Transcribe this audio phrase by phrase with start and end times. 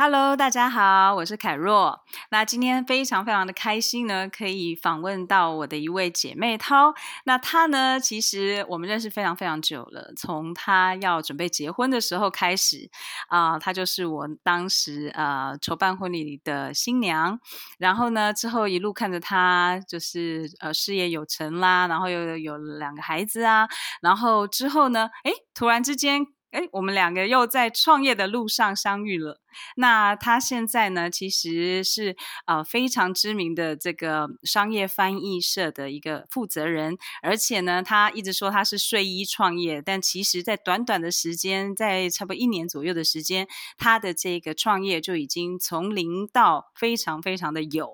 [0.00, 2.04] Hello，大家好，我是凯若。
[2.30, 6.94] 那今天非常非常的开心呢，可以访问到我的一位姐妹涛。
[7.24, 12.88] 那她呢，其实我们认识非常非常久了，从她要准备结婚的时候开始
[13.26, 17.40] 啊、她就是我当时呃筹办婚礼的新娘。
[17.76, 23.66] 然后呢，之后一路看着她就是呃事业有成啦，然后又，有两个孩子啊，
[24.00, 29.40] 然后之后呢，诶，突然之间，诶，我们两个又在创业的路上相遇了。
[29.76, 47.90] 那他现在呢，其实是呃非常知名的这个商业翻译社的一个负责人，而且呢，他一直说他是睡衣创业，但其实，在短短的时间，在差不多一年左右的时间，他的这个创业就已经从零到非常非常的有。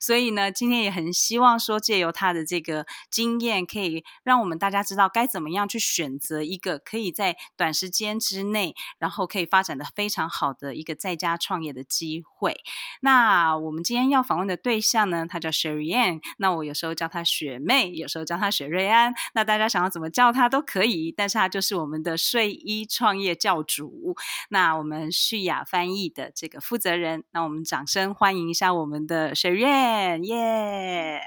[0.00, 10.97] 所以呢，今天也很希望说，借由他的这个经验，可以让我们大家知道该怎么样去选择一个可以在短时间之内，然后可以发展的非常好的一个。
[10.98, 12.60] 在家创业的机会。
[13.00, 16.20] 那我们今天要访问的对象呢，她叫 Sherry Ann。
[16.38, 19.14] 那我有时候叫她雪妹，有时候叫她雪瑞安。
[19.34, 24.16] 那大家想要怎么叫她都可以，但是她就是我们的睡衣创业教主。
[24.50, 31.22] 那我们旭雅翻译的这个负责人，那我们掌声欢迎一下我们的 Sherry Ann，耶！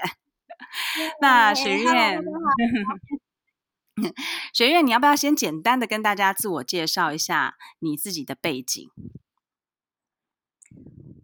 [1.20, 2.22] 那 Sherry Ann，
[4.54, 8.90] 雪月，你要不要先简单的跟大家自我介绍一下你自己的背景？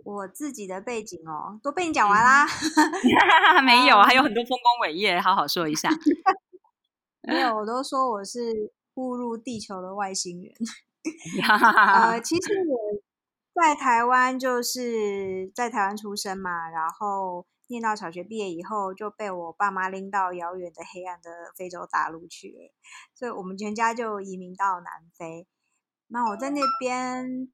[0.09, 2.47] 我自己的背景哦，都被你讲完啦。
[3.63, 5.91] 没有，还有很多丰功伟业，好好说一下。
[7.21, 10.51] 没有，我都说我是误入地球的外星人。
[11.47, 12.79] 呃，其实我
[13.53, 22.73] 在台湾就是在台湾出生嘛，然后念到小学毕业以后，就被我爸妈拎到遥远的黑暗的非洲大陆去了，
[23.15, 25.47] 所以我们全家就移民到南非。
[26.07, 27.53] 那我在那边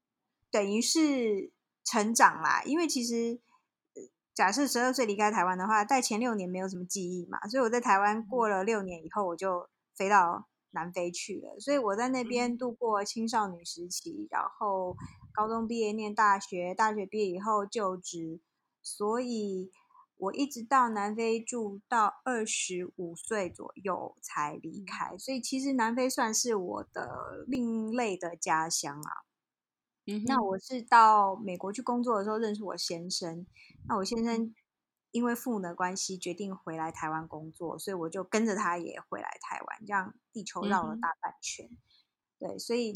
[0.49, 1.53] 等于是。
[1.85, 3.39] 成长啦，因为其实
[4.33, 11.59] 假设十二岁离开台湾的话，在前六年没有什么记忆嘛，所以我在台湾过了六年以后，我就飞到南非去了。
[11.59, 14.97] 所以我在那边度过青少女时期，然后
[15.31, 18.41] 高中毕业念大学，大学毕业以后就职，
[18.81, 19.71] 所以
[20.17, 25.17] 我一直到南非住到二十五岁左右才离开。
[25.17, 29.23] 所以其实南非算是我的另类的家乡啊。
[30.27, 33.43] 那我是到美国去工作的时候认识我先生，
[33.87, 34.53] 那我先生
[35.09, 41.65] 因为父母的关系决定回来台湾工作，所以我就跟着他也回来台湾，这样地球绕了大半圈。
[41.65, 41.77] 嗯、
[42.37, 42.93] 对，所以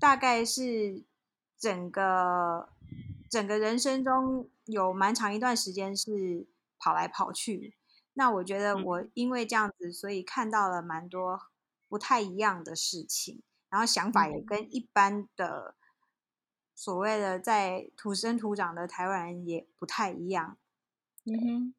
[0.00, 1.04] 大概是
[1.58, 2.70] 整个
[3.28, 6.46] 整个人生中有蛮长一段时间是
[6.78, 7.76] 跑来跑去。
[8.14, 11.38] 那我觉得我因为这样子，所以看到了蛮多
[11.88, 15.74] 不太一样的事情，然后想法也跟一般的。
[16.76, 20.58] 所谓的在土生土长的台湾人也不太一样，
[21.26, 21.74] 嗯哼。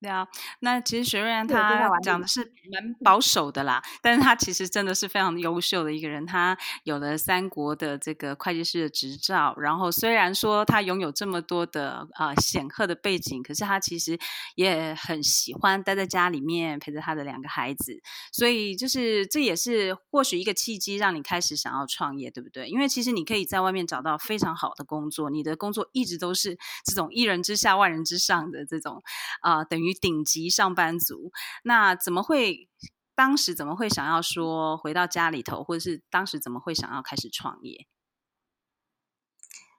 [0.00, 0.26] 对啊，
[0.60, 2.40] 那其实雪瑞安他讲的是
[2.72, 6.24] 蛮保守的啦，但是他其实真的是非常优秀的一个人。
[6.24, 14.18] 他有了三国的这个会计师的执照，然后虽然说他拥有这么多的啊、呃、显赫的背景，可是他其实
[14.54, 18.00] 也很喜欢待在家里面陪着他的两个孩子。
[18.32, 22.66] 所以就是这也是或许一个契机，让你开始想要创业，对不对？
[22.68, 26.56] 因为其实你可以在外面找到非常好的工作，你的工作一直都是
[26.86, 29.02] 这种一人之下万人之上的这种
[29.42, 29.89] 啊、呃，等于。
[29.94, 31.32] 顶级上班族，
[31.64, 32.68] 那怎么会？
[33.12, 37.86] 当时怎么会想要说回到家里头，或者是当时怎么会想要开始创业？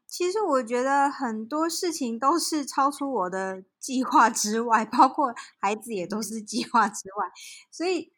[0.05, 7.31] 其实我觉得很多事情都是超出我的计划之外， 包括孩子也都是计划之外，
[7.72, 8.13] 所以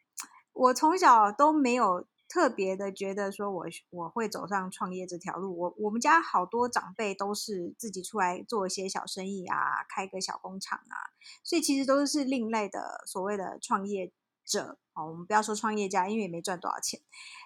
[0.52, 2.06] 我从小都没有。
[2.34, 5.56] 特别的觉得说我，我我会走上创业这条路。
[5.56, 14.12] 我我们家好多长辈都是自己出来做一些小生意啊，开个小工厂啊，所以其实都是另类的所谓的创业
[14.44, 14.80] 者。
[14.96, 17.00] 哦，我们不要说创业家，因为也没赚多少钱，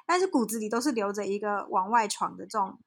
[0.05, 2.79] 但是骨子里都是留着一个往外闯的这种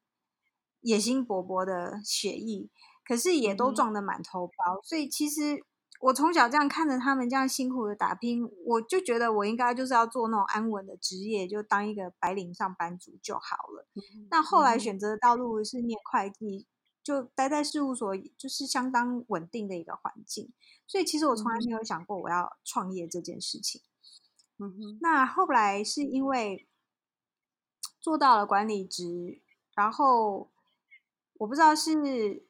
[0.79, 2.71] 野心勃勃的血意，
[3.05, 4.77] 可是也都撞得满头包。
[4.77, 5.63] 嗯、所以其实。
[6.01, 13.87] 我从小这样看着他们这样辛苦的打拼，我就觉得我应该就是要做那种安稳的职业，就当一个白领上班族就好了。
[14.31, 16.65] 那、嗯、后来选择的道路是念会计，
[17.03, 20.51] 就待在事务所，就是相当稳定的一个环境。
[20.87, 23.81] 所以其实我从来没有想过我要创业这件事情。
[24.57, 24.97] 嗯哼。
[25.01, 26.67] 那后来是因为
[27.99, 29.39] 做到了管理职，
[29.75, 30.49] 然后
[31.35, 32.49] 我不知道是。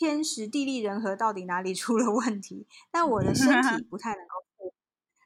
[0.00, 2.66] 天时地利人和到底哪里 出了问题？
[2.90, 4.72] 但我的身体不太能够，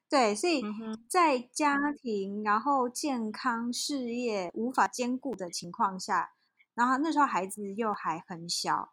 [0.09, 0.65] 对，所以
[1.09, 6.33] 在家庭然后健康事业无法兼顾的情况下，
[6.75, 8.93] 然后那时候孩子又还很小，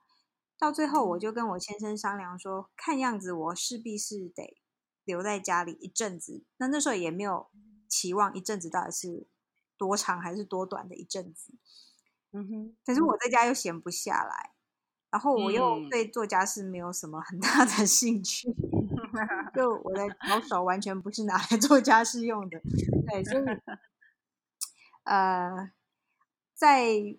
[0.60, 4.60] 到最后我就跟我先生商量说，看样子我势必是得
[5.04, 6.44] 留在家里一阵子。
[6.58, 7.50] 那那时候也没有
[7.88, 9.26] 期望一阵子到底是
[9.80, 11.56] 多长还是多短的一阵子。
[12.34, 14.52] 嗯哼，可是我在家又闲不下来，
[15.12, 22.60] 然后我又对做家事没有什么很大的兴趣，嗯、 就我的小手完全不是拿来做家事用的。
[23.08, 23.44] 对，所以
[25.04, 25.72] 呃，
[26.56, 27.18] 在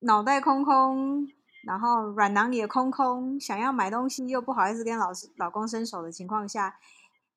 [0.00, 1.28] 脑袋空空，
[1.64, 6.78] 然后软囊里也空空，想要买东西又不好意思跟老师老公伸手的情况下，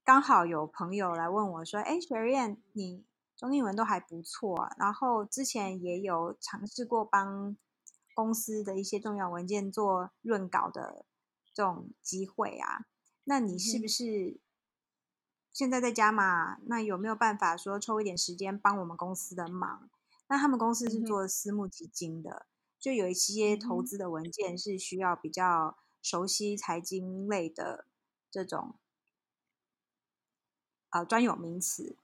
[0.04, 3.04] 刚好有朋友来问我说：“哎，雪燕，你？”
[3.38, 7.58] 中英文都还不错啊，然后之前也有尝试过帮
[8.16, 11.06] 公司的一些重要文件做润稿的
[11.54, 12.88] 这种机会啊。
[13.26, 14.40] 那你是不是
[15.54, 16.58] 现在在家嘛？
[16.64, 19.90] 那有没有办法说抽一点时间帮我们公司的忙？
[20.28, 22.48] 那他们公司是做私募基金的，
[22.80, 27.86] 就有一些投资的文件是需要比较熟悉财经类的
[28.32, 28.76] 这种
[30.90, 31.98] 呃专有名词。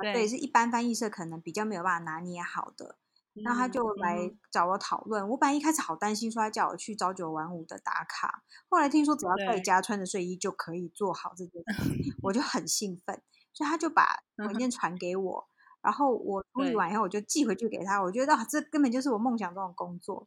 [0.00, 2.96] 对，对，是一般翻译社可能比较没有办法拿捏好的，
[3.32, 5.28] 那、嗯、他就来找我讨论。
[5.28, 13.22] 我本来一开始好担心，说他叫我去朝九晚五的打卡，后来听说只要在家穿着睡衣就可以做好这件事，我就 很兴奋，
[13.52, 15.48] 所以他就把文件传给我，
[15.80, 18.02] 然后我处理完以后我就寄回去给他。
[18.02, 20.26] 我觉得、啊、这根本就是我梦想中的工作。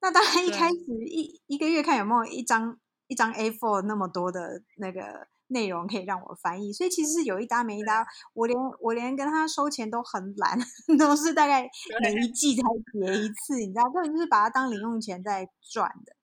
[0.00, 0.76] 那当然一开始
[1.06, 5.28] 一一个月看有没有一张一张 A4 那么多的那个。
[5.50, 8.06] 内容可以让我翻译，所以其实是有一搭没一搭。
[8.34, 10.58] 我连我连跟他收钱都很懒，
[10.98, 11.68] 都是大概
[12.02, 12.62] 每一季才
[12.92, 16.16] 结一次，你知道，根本就是把它当零用钱在赚的。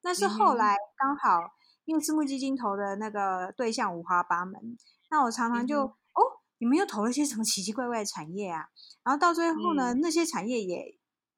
[0.00, 1.40] 但是后来刚好
[1.84, 4.78] 因为私募基金投的那个对象五花八门，
[5.10, 6.20] 那我常常就、嗯、哦，
[6.58, 8.66] 你们又投了些什么奇奇怪怪的产业啊？
[9.02, 10.96] 然后到最后呢，嗯、那些产业也。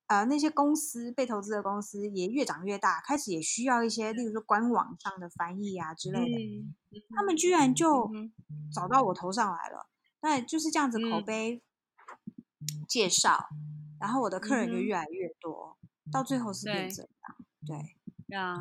[0.09, 6.39] 呃，那些公司被投资的公司也越长越大，开始也需要一些，例如说官网上的翻译啊之类的。
[6.39, 6.75] 嗯、
[7.15, 8.11] 他们居然就
[8.73, 9.87] 找到我头上来了，
[10.23, 11.63] 那、嗯、就是这样子口碑
[12.89, 17.07] 介绍，嗯、然后我的客人就越来越多，嗯、到最后是变成
[17.65, 17.95] 这样，对。
[18.31, 18.59] 对啊，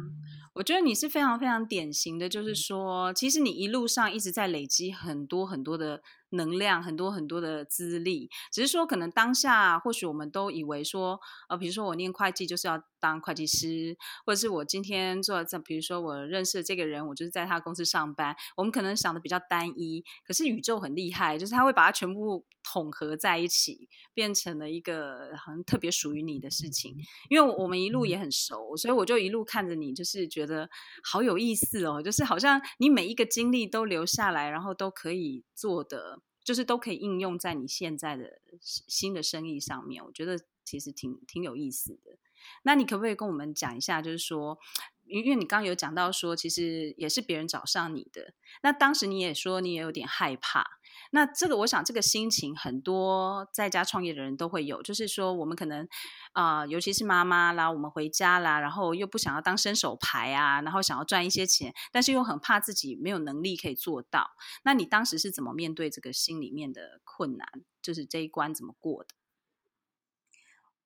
[0.53, 11.19] 我觉得你是非常非常典型的，就是说，其实你一路上一直在累积很多很多的能量，很多很多的资历，只是说可能当下或许我们都以为说，
[11.49, 13.95] 呃，比如说我念会计就是要当会计师，
[14.25, 26.95] 或者是我今天做这，比如说我认识的这个人，我就是在他公司上班，我们可能想的比较单一，可是宇宙很厉害，就是他会把它全部统合在一起，变成了一个好像特别属于你的事情。
[27.29, 30.69] 因为我们一路也很熟，所以我就一路看着你，就是觉得
[31.03, 40.01] 好有意思哦，就是好像你每一个经历都留下来，然后都可以做的，就是都可以应用在你现在的新的生意上面。
[40.01, 42.17] 我觉得其实挺挺有意思的。
[42.63, 44.57] 那你可不可以跟我们讲一下，就是说，
[45.03, 48.33] 因为你刚刚有讲到说，其实也是别人找上你的，
[48.63, 50.76] 那当时你也说你也有点害怕。
[51.11, 55.87] 那这个，我想这个心情很多在家创业的人都会有，就是说我们可能
[56.33, 64.31] 啊、呃，尤其是妈妈啦，我们回家啦，然后又不想要当伸手牌啊，然后想要赚一些钱，但是又很怕自己没有能力可以做到。
[64.63, 67.47] 那你当时是怎么面对这个心里面的困难？
[67.81, 69.09] 就是这一关怎么过的？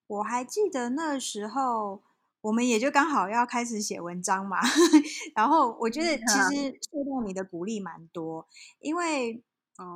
[0.05, 2.03] 我还记得那时候，
[2.41, 4.59] 我们也就刚好要开始写文章嘛，
[5.33, 8.47] 然后我觉得其实受到你的鼓励蛮多，
[8.79, 9.41] 因为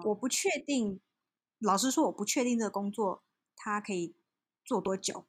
[0.06, 1.00] 我不确定，
[1.60, 3.24] 老实说我不确定这个工作
[3.56, 4.16] 它可以
[4.64, 5.26] 做多久，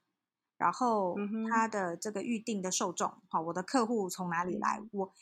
[0.56, 1.16] 然后
[1.50, 5.12] 他的这个预定的受众，好，我的客户从哪里来，我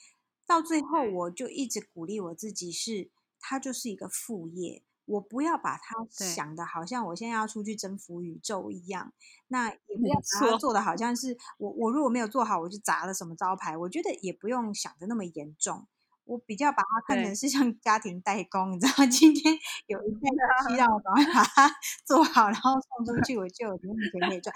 [0.47, 4.85] 到最后我就一直鼓励我自己是，它就是一个副业。
[5.07, 9.13] 我不要把它想的好像我现在要出去征服宇宙一样，
[9.49, 10.97] 那也不要把它做的好。
[10.97, 13.77] 像是我我如果没有做好，我就砸了什么招牌。
[13.77, 15.87] 我觉得也不用想的那么严重，
[16.25, 19.07] 我比较把它看成是像家庭代工，你知道吗？
[19.11, 19.55] 今天
[19.87, 21.71] 有一件东西让我赶快把它
[22.07, 24.55] 做好，然后送出去，我就有零用钱可以赚。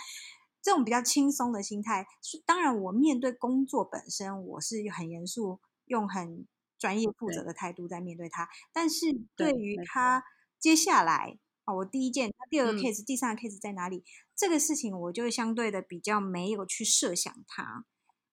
[0.62, 2.06] 这种比较轻松的心态，
[2.44, 6.46] 当然我面对工作本身，我是很严肃，用很
[6.78, 8.48] 专业负责的态度在面对它。
[8.72, 9.06] 但是
[9.36, 10.24] 对于他。
[10.60, 14.02] 接下来啊，我第一件，他第二个 case，、嗯、第三个 case 在哪里？
[14.34, 17.84] 这个事情我就会相对的比较没有去设想它，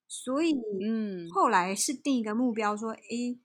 [0.08, 3.40] 所以嗯，后来是定一个目标，说，诶，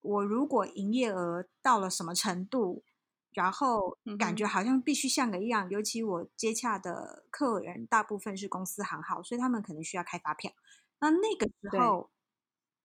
[0.00, 2.84] 我如果营业额到了什么程度，
[3.32, 10.52] 然后感觉好像必须像个一样，嗯、尤其我接洽的客人大部分是公司行号，所以他们可能需要开发票，
[11.00, 12.10] 那那个时候，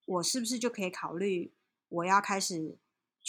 [0.06, 1.54] 我是不是就可以考虑
[1.90, 2.78] 我要开始？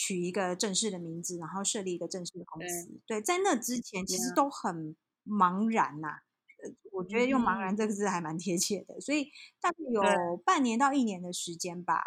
[0.01, 2.87] 取一个正式的名字，然后设立一个正式的公司。
[3.05, 4.95] 对，对，在那之前其实都很
[5.25, 6.23] 茫然呐、啊。
[6.63, 8.99] 呃，我觉得用“茫然”这个字还蛮贴切的。
[9.01, 12.01] 所以大概有半年到一年的时间吧，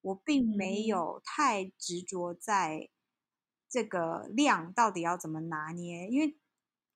[0.00, 2.88] 我并没有太执着在
[3.68, 6.36] 这个量到底要怎么拿捏，因为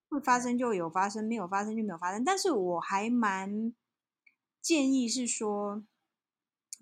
[0.09, 2.23] 会发生就有发生，没有发生就没有发生。
[2.23, 3.75] 但是我还蛮
[4.61, 5.85] 建议是说，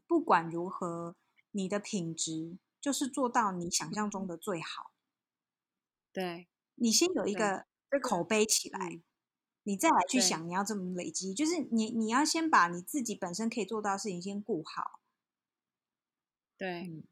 [0.06, 1.16] 不管如何，
[1.52, 4.92] 你的品质就是做到你想象中的最好。
[6.12, 7.66] 对，你先有一个
[8.02, 9.02] 口碑起来，嗯、
[9.64, 15.00] 你再来去想你要怎么累积，就是你你要先把你自己本身可以做到的事情先顾好。
[16.56, 17.02] 对，嗯、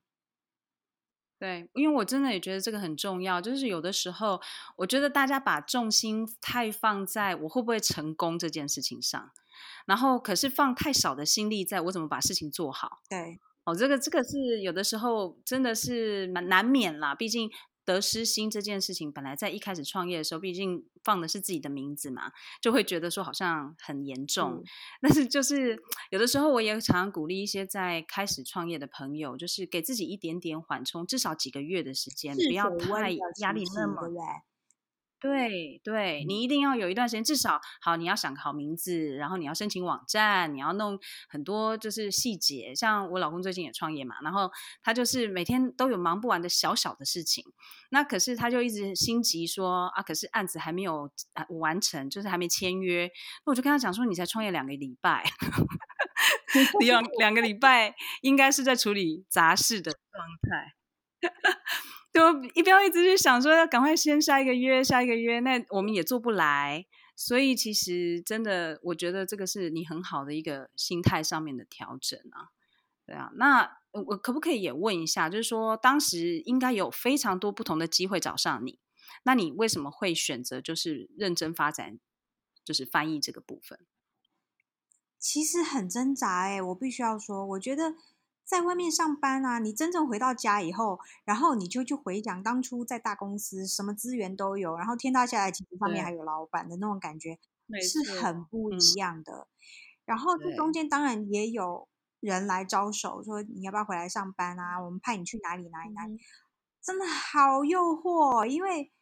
[1.39, 4.41] 对，因为我真的也觉得这个很重要，就是有的时候
[4.77, 9.33] 我觉得大家把重心太放在我会不会成功这件事情上，
[9.87, 13.01] 然后可是放太少的心力在我怎么把事情做好。
[13.09, 17.51] 对，哦，这个这个是有的时候真的是蛮难免啦，毕竟。
[17.85, 24.63] 得失心这件事情，本来在一开始创业的时候，毕竟放的是自己的名字嘛，就会觉得说好像很严重。
[24.63, 24.65] 嗯、
[25.03, 33.11] 但是就是有的时候，我也常常鼓励一些在开始创业的朋友，就是给自己一点点缓冲，至少几个月的时间，不要太
[33.41, 34.09] 压力那么。
[35.23, 40.99] 对对，你一定要有一段时间，至少好，你要想好名字，然后你要申请网站，你要弄
[41.29, 42.75] 很多就是细节。
[42.75, 44.51] 像我老公最近也创业嘛，然后
[44.83, 47.45] 他就是每天都有忙不完的小小的事情，
[47.91, 51.09] 那可是他就一直心急说啊，可是案子还没有
[51.61, 53.09] 完成，就是还没签约。
[53.47, 55.23] 那我就跟他讲说，你才创业两个礼拜，
[56.81, 60.75] 两两个礼拜应该是在处理杂事的状态。
[62.13, 66.85] 就一不要一直去想说要赶快先下一个约，下一个约，那我们也做不来。
[67.17, 72.53] 所以其实真的，我觉得这个是你很好的一个心态上面的调整啊。
[73.07, 78.79] 对啊，那我可不可以也问一下，就是说当时应该有非常多不同的机会找上你，
[79.25, 81.99] 那你为什么会选择就是认真发展，
[82.65, 83.79] 就是翻译这个部分？
[85.19, 87.95] 其实很挣扎哎，我必须要说，我觉得。
[88.45, 97.39] 在外面上班啊，你真正回到家以后，然后你就去回想当初在大公司，什么资源都有，然后天塌下来，其实上面还有老板的那种感觉，
[97.81, 99.33] 是很不一样的。
[99.33, 99.47] 嗯、
[100.05, 101.89] 然后这中间当然也有
[102.21, 104.79] 人来招手，说你要不要回来上班啊？
[104.83, 106.19] 我们派你去哪里哪里哪里，
[106.83, 108.93] 真的好诱惑，因为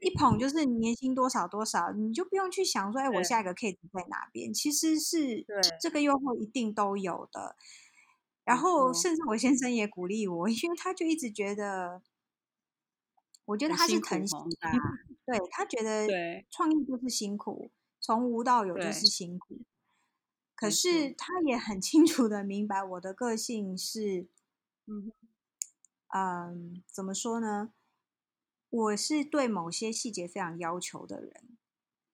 [0.00, 4.52] 一捧就是年薪多少多少，你就不用去想说，哎，我下一个 case 在哪边？
[4.52, 5.46] 其实是
[5.80, 7.56] 这个诱惑一定都有的。
[8.48, 12.00] 然后，甚至我先生也鼓励我，因为他就一直觉得，
[13.44, 14.70] 我觉得他是疼惜 的，
[15.26, 16.08] 对，他觉得
[16.50, 19.60] 创业就是辛苦，从无到有就是辛苦。
[20.54, 24.26] 可是他也很清楚的明白我的个性是，
[24.86, 25.12] 嗯，
[26.14, 27.74] 嗯，怎么说呢？
[28.70, 31.58] 我是对某些细节非常要求的人，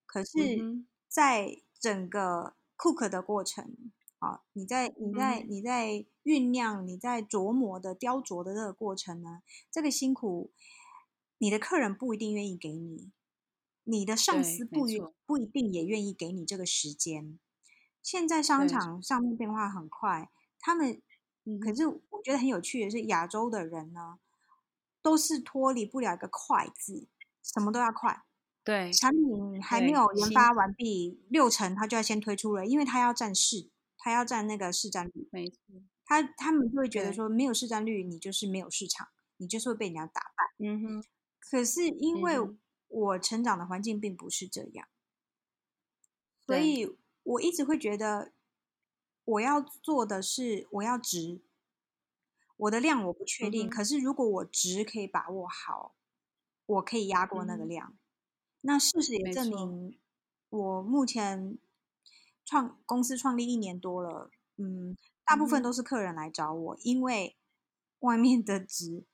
[0.05, 3.93] 可是在整个 cook 的过程。
[4.53, 10.53] 你在你在你在酝酿、你在琢磨的雕琢的这个过程呢，这个辛苦，
[11.39, 13.11] 你的客人不一定愿意给你，
[13.85, 17.39] 你的上司不一不一定也愿意给你这个时间。
[18.03, 21.01] 现在商场上面变化很快，他们，
[21.61, 24.19] 可是我觉得很有趣的是，亚洲的人呢，
[25.01, 27.09] 都是脱离不了一个快字，
[27.43, 28.25] 什么都要快。
[28.63, 33.71] 对，产品还没有研发完毕，六成他就要先推出了，因为他要占市。
[34.05, 35.59] 他要占那个市占率，没错。
[36.05, 39.09] 他他们就会觉得说，没有市占率，你就是没有市场，
[39.39, 40.45] 你就是会被人家打败。
[40.59, 41.05] 嗯哼。
[41.41, 42.37] 可是因为
[42.89, 44.87] 我成长的环境并不是这样，
[46.47, 48.33] 所以我一直会觉得，
[49.25, 51.41] 我要做的是我要值，
[52.59, 53.71] 我的量我不确定。
[53.71, 55.95] 可是如果我值可以把握好，
[56.67, 57.97] 我可以压过那个量。
[58.61, 59.99] 那事实也证明，
[60.51, 61.57] 我目前。
[62.45, 67.37] 创公司创立一年多了，嗯，大部分都是客人来找我，嗯、因为
[68.01, 69.05] 外面的值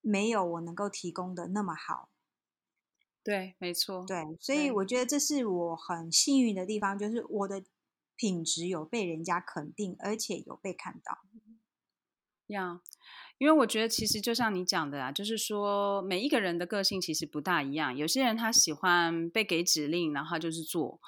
[0.00, 2.08] 没有我能够提供的那么好。
[3.22, 4.04] 对，没错。
[4.06, 7.62] 对，所以我觉得这是我很幸运的地方，就是我的
[8.16, 11.18] 品质有被人家肯定，而且有被看到。
[12.46, 12.80] 呀，
[13.38, 20.98] 因为我觉得其实就像你讲的啊，就是说每一个人的个性其实不大一样，有些人他喜欢被给指令，然后他就是做。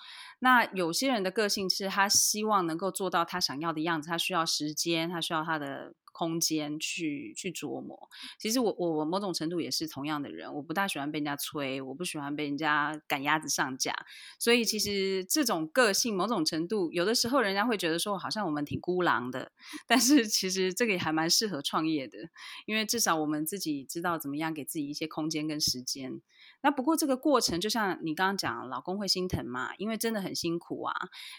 [0.45, 7.97] 那有些人的个性是他希望能够做到他想要的样子，他需要时间，他需要他的空间去去琢磨。
[8.41, 13.95] 其实我我我某种程度也是同样的人，我不大喜欢被人家催，我不喜欢被人家赶鸭子上架。
[14.37, 19.53] 所以其实这种个性某种程度，有的时候人家会觉得说好像我们挺孤狼的，
[19.87, 22.19] 但是其实这个也还蛮适合创业的，
[22.67, 26.21] 因为至少我们自己知道怎么样给自己一些空间跟时间。
[26.63, 30.95] 那不过这个过程，就像你刚刚讲，老公会心疼嘛，因为真的很辛苦啊。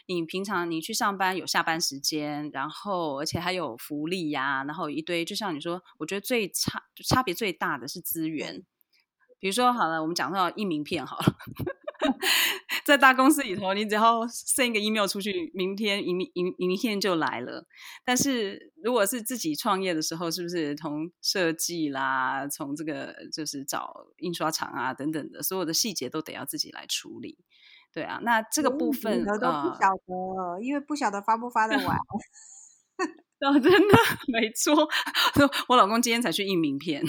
[0.08, 8.64] 你平常你去上班有下班时间，然后而且还有福利呀、然后一堆，就像你说，我觉得最差差别最大的是资源。
[9.40, 11.26] 比如说，好了，我们讲到印名片好了。
[12.86, 17.66] 在大公司里头，你只要 send 一个 email 出去，明天一明一明天就来了。
[18.04, 27.38] 但是如果是自己创业的时候，是不是从设计啦，从这个就是找印刷厂啊等等的，所有的细节都得要自己来处理。
[27.94, 31.98] 对啊，那这个部分我都不晓得，呃、因为不晓得发不发得完。
[33.44, 33.98] 哦，真的
[34.28, 34.74] 没错，
[35.68, 37.04] 我老公今天才去印名片。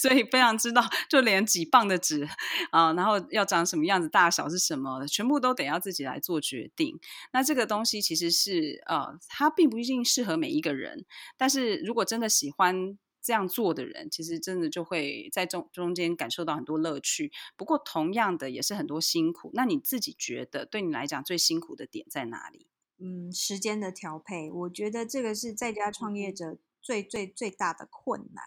[0.02, 2.26] 所以非常知道，就连几磅的纸
[2.70, 6.98] 啊，然后要长什么样子，大小是什么，全部都得要自己来做决定。
[7.32, 11.04] 那这个东西其实是呃，它并不一定适合每一个人。
[11.36, 17.30] 但是如果真的喜欢这样做的人，其实真的就会在中中间感受到很多乐趣。
[17.56, 19.50] 不过同样的也是很多辛苦。
[19.52, 22.66] 那你自己觉得对你来讲最辛苦的点在哪里？
[22.98, 28.44] 嗯，时间的调配，我觉得这个是在家创业者最最最大的困难。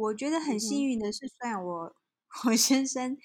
[0.00, 1.94] 我觉得很幸运的是，虽然我
[2.46, 3.16] 我先生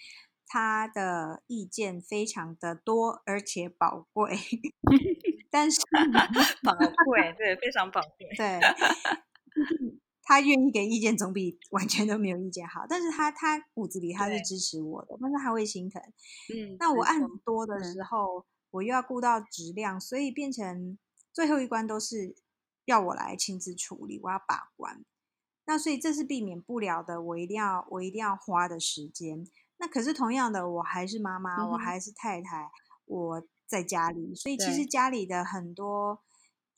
[0.48, 4.38] 他的意见非常的多而且宝贵，
[5.50, 5.79] 但是
[6.63, 6.74] 宝
[7.05, 8.60] 贵对非常宝贵，对，
[10.22, 12.86] 他愿意给意见总比完全都没有意见好。
[12.89, 16.01] 但是他他骨子里他是支持我的，但是他会心疼。
[16.53, 20.98] 嗯，那我案子多的时候，嗯，我又要顾到质量，所以变成
[21.32, 22.36] 最后一关都是
[22.86, 25.05] 要我来亲自处理，我要把关。
[25.65, 29.48] 那所以这是避免不了的，我一定要我一定要花的时间。
[29.77, 32.69] 那可是同样的，我还是妈妈，嗯、我还是太太，
[33.05, 36.22] 我在家里，所以其实家里的很多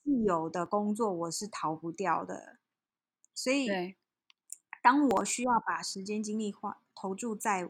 [0.03, 2.57] 既有的工作我是逃不掉的。
[3.35, 3.67] 所以，
[4.81, 7.69] 当我需要把时间精力花投注在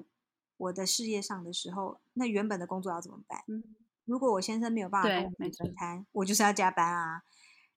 [0.55, 3.43] 我的事业上的时候，那原本的工作要怎么办？
[3.47, 7.23] 嗯、如果我先生没有办法跟我分摊，我就是要加班啊。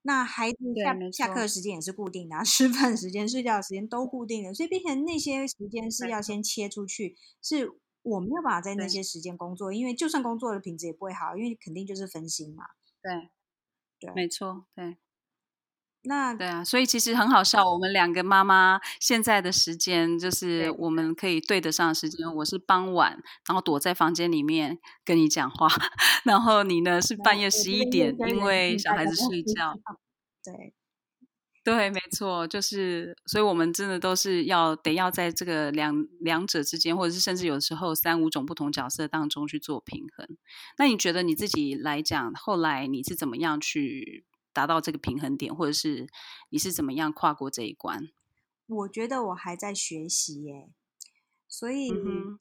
[0.03, 7.71] 那孩子下下课时间也是固定的，啊， 吃饭时间、睡觉时间都固定的，所以变成那些时间是要先切出去，是
[8.03, 12.65] 我没有办法在那些时间工作，因为就算工作的品质也不会好，因为肯定就是分心嘛。
[13.03, 13.31] 对，
[14.01, 14.97] 对，没错，对。
[16.03, 22.27] 那对啊，所以其实很好笑，我们两个妈妈现在的时间就是我们可以对得上的时间。
[22.37, 25.69] 我是傍晚，然后躲在房间里面跟你讲话，
[26.25, 29.75] 然后你呢是半夜十一点，因为小孩子睡觉。
[30.43, 30.73] 对，
[31.63, 40.27] 对，没错，就是，所以我们真的都是要得要在这个两两者之间，或者是甚至有时候三五种不同角色当中去做平衡。
[40.79, 44.25] 那你觉得你自己来讲，后来你是怎么样去？
[44.53, 46.09] 达到这个平衡点，或者是
[46.51, 48.11] 你是怎么样跨过这一关？
[48.67, 50.71] 我觉得我还在学习耶，
[51.49, 52.39] 所以、嗯、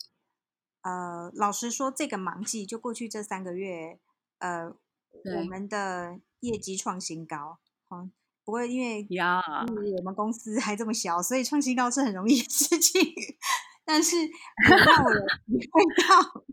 [0.83, 3.99] 呃，老实说，这个忙季就过去这三个月，
[4.37, 4.71] 呃，
[5.37, 7.57] 我们的业绩创新高。
[7.89, 8.11] 嗯，
[8.45, 9.41] 不过因为呀，
[9.97, 13.01] 我们公司还这么小，所以创新高是很容易的事情。
[13.83, 15.11] 但是让我
[15.47, 16.43] 体会到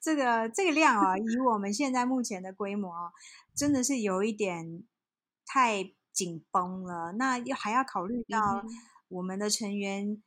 [0.00, 3.12] 这个这个量啊，以我们现在目前的规模啊，
[3.54, 4.82] 真的是有一点。
[5.46, 8.64] 太紧绷了，那要还要考虑到
[9.08, 10.22] 我们的成员，嗯、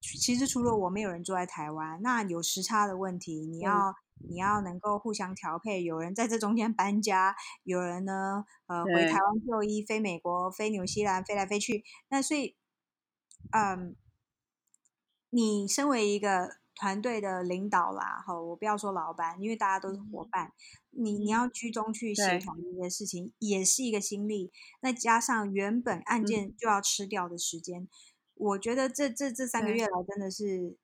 [0.00, 3.94] 其实除了我，没有人住在台湾，那有时差的问题，你要、嗯、
[4.28, 12.56] 你要能够互相调配，有人在这中间搬家，有人呢，呃，回台湾就医，飞美国，飞纽西兰，飞来飞去，那所以，
[13.52, 13.94] 嗯，
[15.30, 16.63] 你身为一个。
[16.74, 20.52] 团队的领导啦，哈，我不要说老板，因为大家都是伙伴。
[20.96, 24.52] 你你要居中去协调这些事情，也是一个心力。
[24.80, 27.88] 那加上原本案件就要吃掉的时间，嗯、
[28.34, 30.76] 我觉得这这这三个月来真的是，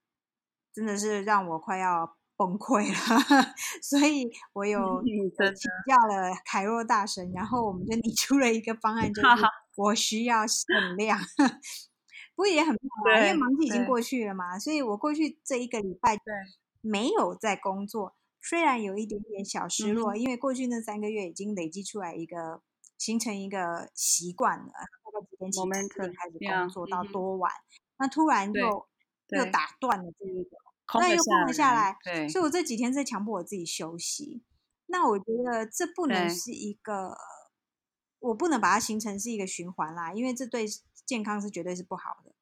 [0.74, 3.55] 真的是让我快要崩溃了。
[3.83, 9.29] 所以我 有请教了凯若大神，然后我们就拟出了一个方案， 就是
[9.76, 11.18] 我需要限量。
[12.40, 16.16] 不过也很好，因为忙季已经过去了嘛，所以我过去这一个礼拜
[16.81, 22.62] 没有在工作，虽然有一点点小失落，嗯、因为过去那三个月已经累积出来一个，
[22.96, 28.88] 形成一个习惯了，大概几点起几点开始工作到多晚，嗯、那突然又
[29.37, 30.57] 又打断了这一个，
[30.98, 31.94] 那又放了下来，
[32.31, 32.48] 所以我。
[32.48, 34.42] 这几天在强迫我自己休息。
[34.87, 37.14] 那我觉得这不能是一个，
[38.20, 40.64] 我不能把它形成是一个循环啦，因为这对。
[41.11, 42.33] 健康是绝对是不好的，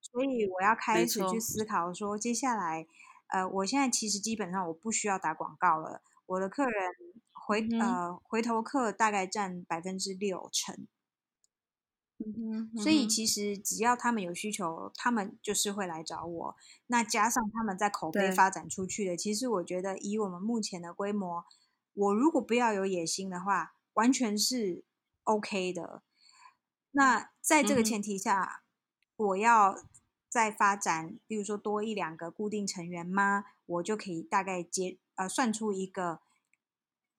[0.00, 2.86] 所以我要开始去思考说，接下来，
[3.26, 6.92] 呃，我现在其实基本上我不需要打广告了，我的客人
[7.32, 10.86] 回、嗯、呃回头客大概占百分之六成，
[12.80, 16.56] 所以其实只要他们有需求，他们就是会来找我。
[16.86, 21.44] 那加上他们在口碑发展出去的，其实我觉得以我们目前的规模，
[21.94, 24.84] 我如果不要有野心的话，完全是
[25.24, 26.04] OK 的。
[26.92, 28.62] 那在这个前提下，
[29.18, 29.76] 嗯、我要
[30.28, 33.44] 再发展，比如说多一两个固定成员吗？
[33.66, 36.20] 我就可以大概接呃算出一个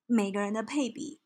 [0.05, 1.19] 每个人的配比。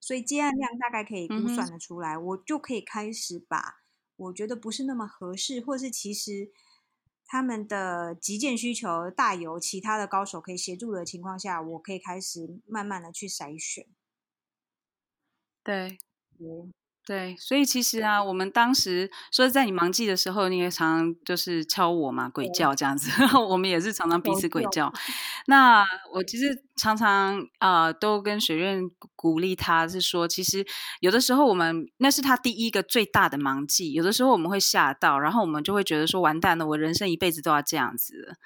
[0.00, 3.76] 所以接案量大概可以估算的出来，嗯、我就可以开始把
[4.16, 6.52] 我觉得不是那么合适，或是其实
[7.24, 13.86] 他们的急件需求大有其他的高手可以协助的情况下，我可以开始慢慢的去筛选。
[15.62, 15.96] 对，
[16.38, 16.70] 嗯。
[17.06, 23.10] 对，所以其实啊，我们当时说在你忙季的时候，你也常常就是敲我嘛，鬼叫这样子。
[23.50, 24.90] 我们也是常常彼此鬼叫。
[25.46, 28.82] 那我其实常常啊、呃，都跟学院
[29.16, 30.64] 鼓励他，是说，其实
[31.00, 38.38] 有的时候我们那是他第一个最大的忙季，有的时候我们会吓到，然后我们就会觉得说，完蛋了，我人生一辈子都要这样子。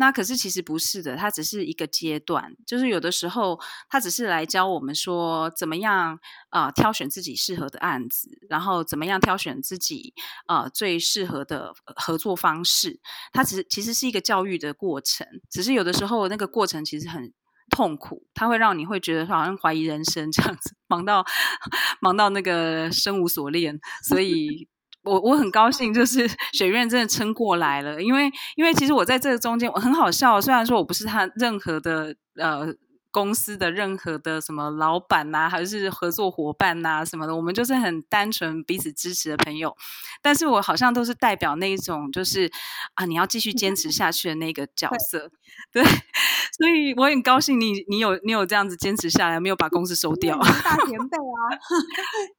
[0.00, 3.58] 那可是其实不是的，它只是一个阶段，就是有的时候
[3.88, 10.14] 它只是来教我们说怎么样啊、呃、挑选自己适合的案子，然后怎么样挑选自己
[10.46, 13.00] 啊、呃、最适合的合作方式。
[13.32, 17.32] 它只是其实是一个教育的过程，只是有的时候那个过程其实很
[17.70, 21.24] 痛苦，它会让你会觉得好像怀疑人生这样子，忙到
[22.00, 24.68] 忙到那个生无所恋，所 以。
[25.08, 30.40] 我我很高兴，就是 学院真的撑过来了，因为因为其实我在这个中间，我很好笑。
[30.40, 32.66] 虽然说我不是他任何的呃
[33.10, 39.74] 公司的任何的什么老板呐、啊，还是合作伙伴呐、啊、什么的，我们就是很单纯彼此支持的朋友。
[40.20, 42.50] 但是我好像都是代表那一种，就是
[42.94, 45.30] 啊，你要继续坚持下去的那个角色。
[45.72, 45.84] 对，对，
[46.58, 50.38] 所以我很高兴你你有你有这样子坚持下来，没有把公司收掉。
[50.38, 51.40] 大前辈啊！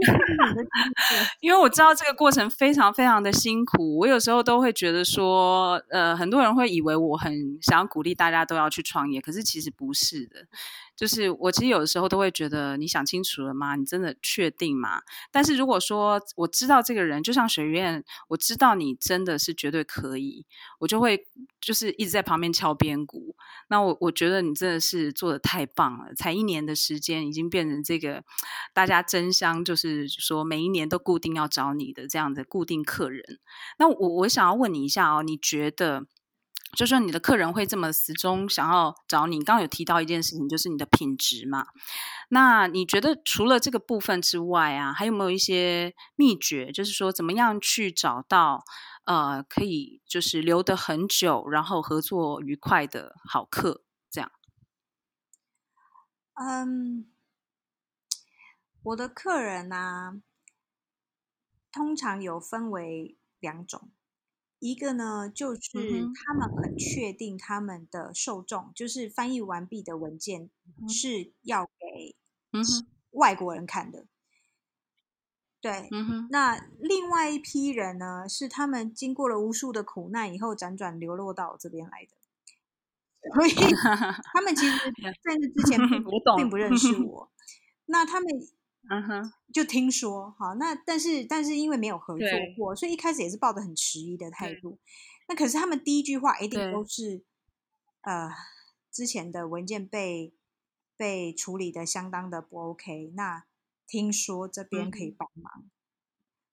[1.40, 10.46] 因为我知道这个过程非常非常的辛苦，我有时候都会觉得说，呃，很多人会以为我很想要鼓励大家都要去创业，可是其实不是的。
[11.00, 13.74] 就是我其实有的时候都会觉得，你想清楚了吗？
[13.74, 15.00] 你真的确定吗？
[15.32, 20.44] 但是如果说我知道这个人，就像学院，我知道你真的是绝对可以，
[20.78, 21.26] 我就会
[21.58, 23.34] 就是一直在旁边敲边鼓。
[23.68, 28.22] 那我我觉得你真的是做的太棒了，才一年的时间，已经变成这个
[28.74, 33.24] 大家争相就是说每一年都固定要找你的这样的固定客人。
[33.78, 36.04] 那我我想要问你一下哦，你觉得？
[36.76, 41.66] 就说你的客人会这么始终想要找你，刚刚有提到一件事情，就是你的品质嘛。
[42.28, 46.70] 那你觉得除了这个部分之外啊，还有没有一些秘诀？
[46.70, 48.64] 就是说怎么样去找到
[49.04, 53.82] 呃可以就是留得很久，然后合作愉快的好客？
[54.08, 54.30] 这样。
[56.34, 57.10] 嗯，
[58.84, 60.22] 我的客人呢、
[61.72, 63.90] 通常有分为两种。
[64.60, 65.60] 一个呢，就是
[66.14, 70.48] 他们很确定他们的受众，嗯、就是翻译完毕的文件
[70.88, 72.14] 是要给
[73.10, 74.06] 外国人看的。
[75.60, 82.10] 对，嗯、那另外一批人呢，是他们经过了无数的苦难以后，辗转流落到我这边来的。
[83.34, 83.50] 所以
[84.32, 84.78] 他们其实
[85.24, 87.30] 在这之前并不，并不认识 我。
[87.86, 88.28] 那他们。
[88.88, 94.78] 嗯哼，就听说好，那但是但是因为没有合作过，所以一开始也是抱着很迟疑的态度。
[95.28, 97.22] 那可是他们第一句话一定都是，
[98.00, 98.30] 呃，
[98.90, 100.32] 之前的文件被
[100.96, 103.12] 被处理的相当的不 OK。
[103.14, 103.44] 那
[103.86, 105.70] 听说这边可以帮忙，嗯、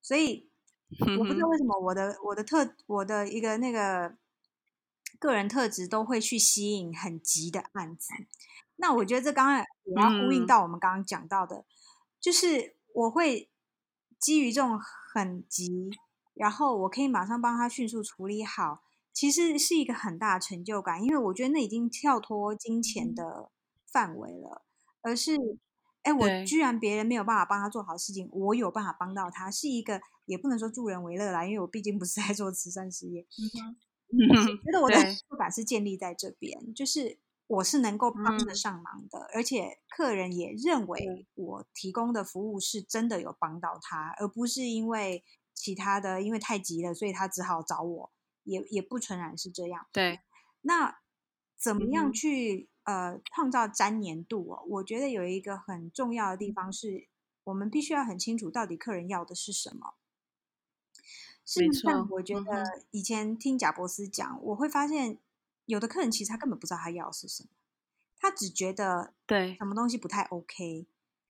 [0.01, 0.49] 所以
[1.17, 4.15] 我不知道为什么我的我的特我的一个那个
[5.17, 8.13] 个人特质都会去吸引很急的案子。
[8.75, 11.55] 那我觉得这刚刚也要呼应到我们刚刚讲到的。
[11.55, 11.65] 嗯
[12.27, 13.49] 就是我会
[14.19, 15.89] 基于这种很急，
[16.33, 23.49] 然后我可以马上帮他迅速处理好，其实是一个很大的成就感，因为我觉得那已经跳脱金钱的
[23.89, 24.65] 范围了，
[24.99, 25.37] 而是，
[26.03, 33.25] 哎，我居然别人没有办法帮他做好事情，我有办法帮到他，是一个也不能说助人为乐啦，因为我毕竟不是在做慈善事业，
[34.11, 34.35] 嗯，我
[34.65, 37.19] 觉得我的成就感是建立在这边，就是。
[37.47, 48.11] 我是能够帮得上忙的，嗯，而且客人也认为我提供的服务是真的有帮到他，而不是因为其他的，因为太急了，所以他只好找我，
[48.43, 49.87] 也也不纯然是这样。
[49.93, 50.19] 对，
[50.61, 50.99] 那
[51.57, 54.65] 怎么样去，嗯，呃创造粘黏度哦？
[54.67, 57.07] 我觉得有一个很重要的地方是，
[57.45, 59.95] 我们必须要很清楚到底客人要的是什么。
[61.45, 65.19] 事实上，我觉得以前听贾博斯讲，我会发现。
[65.67, 67.49] 有的客人其实他根本不知道他要的是什么，
[68.19, 69.55] 他只觉得对。
[69.57, 70.87] 什么东西不太 OK，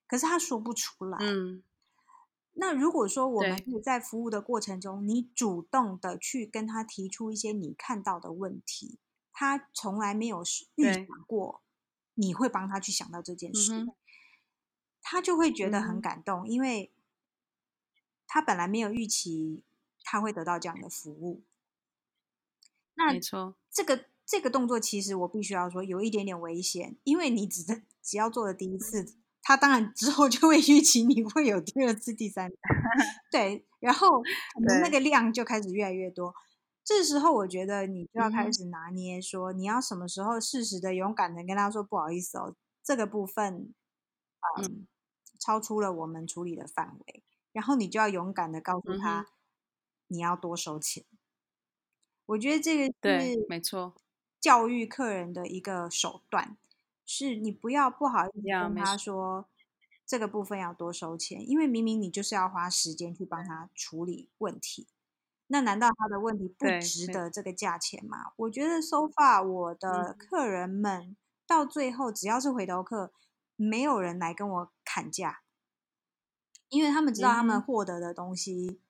[0.07, 1.17] 可是他说不出来。
[1.19, 1.63] 嗯，
[2.53, 8.99] 那如果说我们在服务的过程中，你主动的去跟他提出一些你看到的问题，
[9.33, 10.43] 他从来没有
[10.75, 11.61] 预想过
[12.13, 13.87] 你会帮他去想到这件事，
[15.01, 16.93] 他就会觉得很感动，因为
[18.27, 19.63] 他本来没有预期
[20.03, 21.43] 他会得到这样的服务。
[22.95, 27.63] 那没错，这个这个动作其实我必须要说有一点点危险，因为你只
[28.03, 29.15] 只要做了第一次。
[29.41, 32.57] 他当然之后就会预期你会有第二次、第三次，
[33.31, 36.33] 对，然后可能那个量就开始越来越多。
[36.83, 43.73] 这时候我觉得你就要开始拿捏说，说、嗯、你要什么时候适时的、勇敢的跟他说不好意思哦，这个部分
[44.57, 44.87] 嗯，嗯
[45.39, 49.25] 超出了我们处理的范围，然后你就要勇敢的告诉他、嗯、
[50.07, 51.05] 你要多收钱。
[52.25, 53.95] 我觉得这个是对，没错，
[54.39, 56.57] 教育客人的一个手段。
[57.09, 59.47] 是你不要不好意思跟他说
[60.05, 64.87] 这个部分要多收钱，因为明明你就是要花时间去帮他处理问题，
[65.47, 68.33] 那难道他的问题不值得这个价钱吗？
[68.35, 73.13] 我觉得 so far 我的客人们到最后只要是回头客，
[73.55, 75.43] 没有人来跟我砍价，
[76.67, 78.81] 因为他们知道他们获得的东西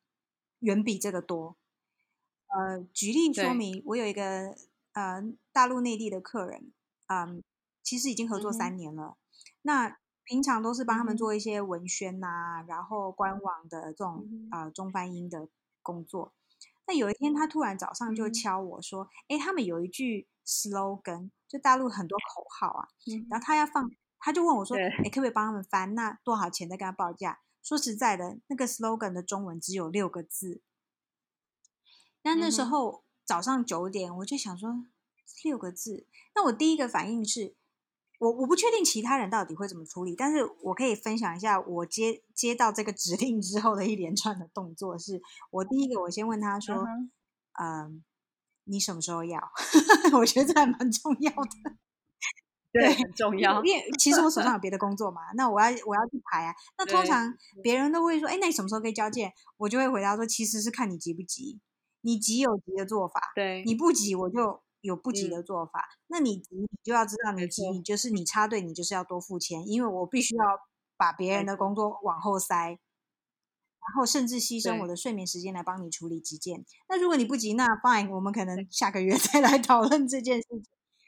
[0.62, 1.56] 远比这个多。
[2.48, 4.58] 呃，举例说明，我有一个
[4.98, 6.72] 呃大陆内地的客人，
[7.08, 7.44] 嗯。
[7.84, 9.18] 其实已经合作三年了，嗯、
[9.62, 15.48] 那平常都是帮他们做一些文宣呐、啊，然后官网的这种呃中翻英的
[15.82, 16.34] 工作。
[16.86, 22.90] 那有一天，他突然早上就敲我说：“哎，他们有一句 slogan，就大陆很多口号啊，
[23.30, 25.96] 然后他要放，他就问我说：‘哎，可不可以帮他们翻？
[25.96, 30.62] 那多少钱再跟他报价？’说实在的，那个 slogan 的中文只有六个字。
[32.22, 34.86] 但那时候早上九点，我就想说
[35.44, 37.56] 六个字，那我第一个反应是。
[38.20, 45.22] 我我不确定其他人到底会怎么处理，但是我可以分享一下我接接到这个指令之后的一连串的动作是。
[45.52, 46.78] 我第一个，我先问他说
[47.62, 47.92] ：“嗯、呃，
[48.64, 49.40] 你什么时候要？”
[50.18, 51.78] 我觉得这还蛮重要的，
[52.72, 53.64] 对，很重要。
[53.64, 56.56] 因为其实我手上有别的工作嘛，那我要我要去排啊。
[56.80, 61.60] 那通常别人都会说：“哎，那你什么时候可以交件？”我就会回答说：“其实是看你急不急，
[62.02, 70.46] 你急有急的做法，对，你不急我就。”有不急的做法，嗯、那你急，你就要知道你急，你就是你插队，你就是要多付钱，因为我必须要
[70.96, 72.80] 把别人的工作往后塞，然
[73.96, 76.64] 后甚至牺牲我的睡眠时间来帮你处理急件。
[76.88, 80.64] 那如果你不急，那 fine，我们可能下个月 再来讨论这件事情。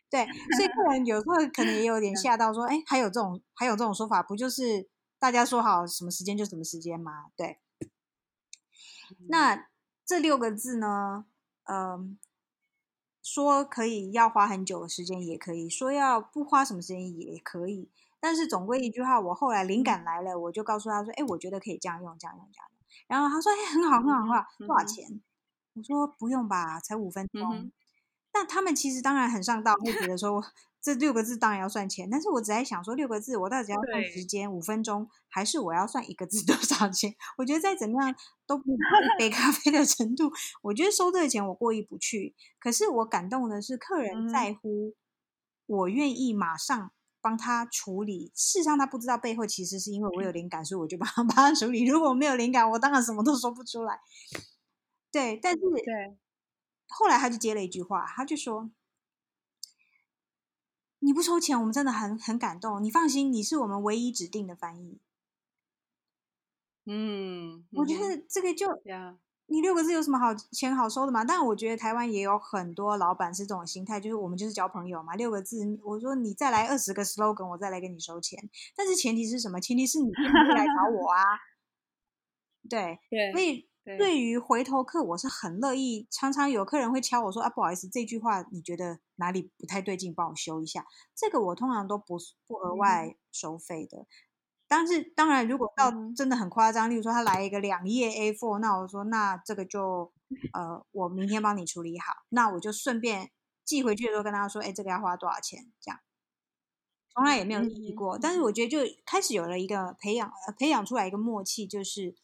[0.09, 7.27] 对，所以客人有时候可能也有点 吓到，说，哎，还有这种还有这种说法，不就是大家说好什么时间就什么时间吗？
[7.37, 7.59] 对。
[9.29, 9.67] 那
[10.09, 11.25] 这六个字呢？
[11.65, 12.17] 嗯。
[13.21, 17.91] 说可以要花很久的时间，也可以说要不花什么时间也可以。
[18.19, 25.21] 但是总归一句话，我后来灵感来了，我就告诉他说：“哎，我觉得可以这样用，这样用，这样用。”然后他说：“哎，很好，很好，很好，多少钱？”嗯、
[25.75, 27.55] 我说：“不用吧，才五分钟。
[27.55, 27.71] 嗯”
[28.33, 30.43] 那他们其实当然很上道，会觉得说。
[30.81, 37.13] 这六个字当然要算钱，但是我只在想说，六个字我到底要算时间五分钟，还是我要算一个字多少钱？
[37.37, 38.15] 我觉得再怎么样
[38.47, 40.31] 都不比一杯咖啡的程度。
[40.61, 44.95] 我觉得收这个钱我过意不去，可是我感动的是客人在乎，
[45.65, 48.31] 我愿意马上帮他处理。
[48.33, 51.85] 事实上他不知道背后其实是因为我有灵感，所以我就帮他 帮他处理。
[51.85, 53.99] 如果没有灵感，我当然什么都说不出来。
[55.11, 56.17] 对，但是对，
[56.87, 58.71] 后来他就接了一句话，他就说。
[60.99, 62.83] 你不收钱，我们真的很很感动。
[62.83, 64.99] 你放心，你是我们唯一指定的翻译。
[66.85, 68.67] 嗯，我觉得这个就.
[69.51, 71.25] 你六个字有什么好钱好收的嘛？
[71.25, 78.37] 但我觉得台湾也有很多老板是这种心态，就是我们就是交朋友嘛，六个字，我说你再来二十个 slogan，我再来跟你收钱。
[78.75, 79.59] 但是前提是什么？
[79.59, 81.23] 前提是你愿意来找我啊。
[82.69, 83.67] 对 对，所以。
[83.83, 86.07] 对于回头客，我是很乐意。
[86.11, 94.05] 常常有客人会敲我说：“啊，不好意思，这句话你觉得哪里不太对劲，帮我修一下。”这个我通常都不不额外收费的。
[94.67, 100.13] 但是当然，如果到真的很夸张，例如说他来一个两页 A4，那我说那这个就
[100.53, 102.13] 呃，我明天帮你处理好。
[102.29, 103.31] 那我就顺便
[103.65, 105.99] 寄回去的时候跟他说：“哎，这个要花多少钱？”这样
[107.11, 108.19] 从来也没有异议过。
[108.19, 112.15] 但是我觉得就开始有了一个培养，培养出来一个默契，就是。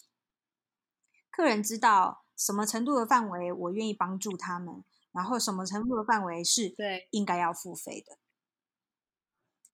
[1.35, 6.73] 客人知道什么程度的范围，我愿意帮助他们，然后什么程度的范围是
[7.09, 8.17] 应该要付费的。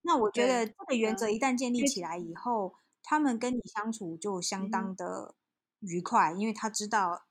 [0.02, 5.36] 那我觉得这个原则一旦建立起来以后，他们跟你相处就相当的
[5.82, 7.28] 愉快，因为他知道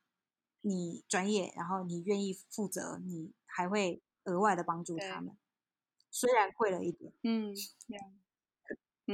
[0.60, 5.36] 你专业，然后你愿意负责，你还会额外的帮助他们，
[6.08, 7.12] 虽然贵了一点。
[7.24, 7.52] 嗯，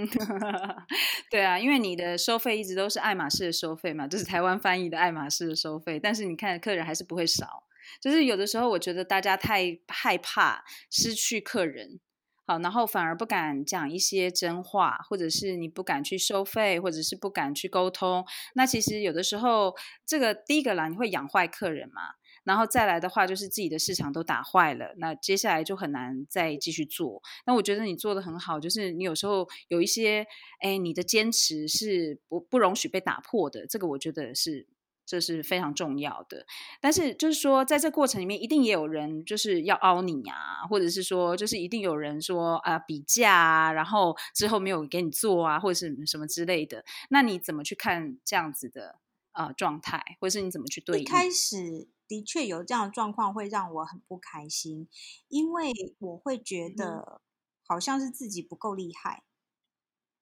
[1.30, 7.64] 对啊，因为你的收费一直都是爱马仕的收费嘛，这、就是台湾翻译的爱马仕的收费，但是你看客人还是不会少，
[8.00, 12.00] 就是有的时候我觉得大家太害怕失去客人。
[12.48, 18.24] 好，然后反而不敢讲一些真话，或者是你不敢去收费，或者是不敢去沟通。
[18.54, 19.74] 那其实有的时候，
[20.06, 22.02] 这个第一个啦，你会养坏客人嘛。
[22.46, 27.22] 然后再来的话，就是自己的市场都打坏了，那接下来就很难再继续做。
[27.44, 30.26] 那我觉得你做的很好，就是你有时候有一些，
[30.60, 33.66] 哎，你的坚持是不不容许被打破的。
[33.66, 34.66] 这个我觉得是。
[35.08, 36.44] 这是非常重要的，
[36.80, 46.84] 但是就是说，在这过程里面，一定也有人就是要凹你啊，或者是说，就是一定有人说啊比价啊，然后之后没有给你做啊，或者是什么之类的。
[47.08, 48.98] 那你怎么去看这样子的
[49.36, 51.02] 呃状态，或是你怎么去对应？
[51.02, 54.88] 一开始的确有这样的状况，会让我很不开心，
[55.28, 57.20] 因为我会觉得
[57.66, 59.22] 好像是自己不够厉害，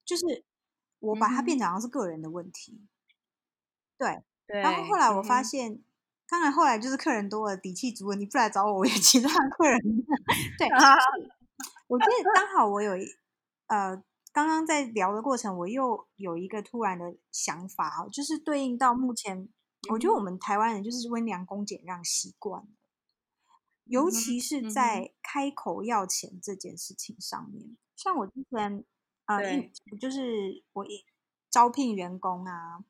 [0.05, 0.45] 就是
[0.99, 2.89] 我把它变成好像是个人的问题，嗯、
[3.99, 4.23] 对。
[4.47, 5.83] 对，然后后来我发现，嗯、
[6.29, 9.81] 当然后来就是客人多了，底气足了，你不来找我，我也其他客人。
[10.59, 10.69] 对，
[11.87, 13.07] 我觉得刚好我有一
[13.69, 13.97] 呃，
[14.35, 19.49] 刚刚在聊的过程，我又有一个突然的想法哦，就是对应到目前，
[19.91, 22.69] 我觉得我们台湾人就是温良恭俭让习惯了，
[23.85, 27.77] 尤其是在开口要钱这件事情上面。
[27.95, 28.85] 像我之前
[29.27, 29.39] 呃，
[30.01, 31.05] 就是我一
[31.49, 32.85] 招聘员工啊。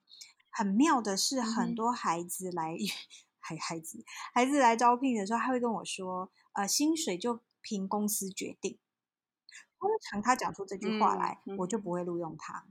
[0.56, 2.76] 很妙的是，很多孩子来，
[3.40, 8.78] 孩、嗯、孩子孩子来招聘的时候，他会跟我说：“呃，薪水就凭公司决定。”
[9.88, 12.64] 通常他讲出这句话来，嗯、我就不会录用他。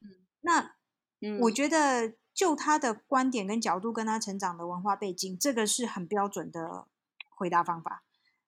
[0.00, 0.10] 嗯、
[0.40, 0.74] 那、
[1.20, 6.86] 嗯、我觉得，就他的观点跟角度，跟他成长的文化背景，这个是很标准的
[7.28, 8.02] 回答方法。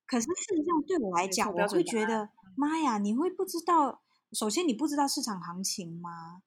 [0.07, 4.03] 可是事实上，对我来讲，我会觉得，妈呀，你会不知道？
[4.33, 6.43] 首先，你不知道市场行情吗？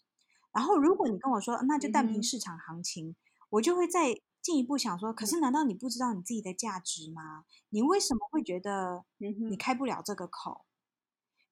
[0.51, 3.15] 然后，如果你跟我说，那就但凭市场行情，嗯、
[3.51, 7.45] 我就会再进一步想说，可是难道你不知道你自己的价值吗？
[7.69, 10.65] 你为什么会觉得你开不了这个口？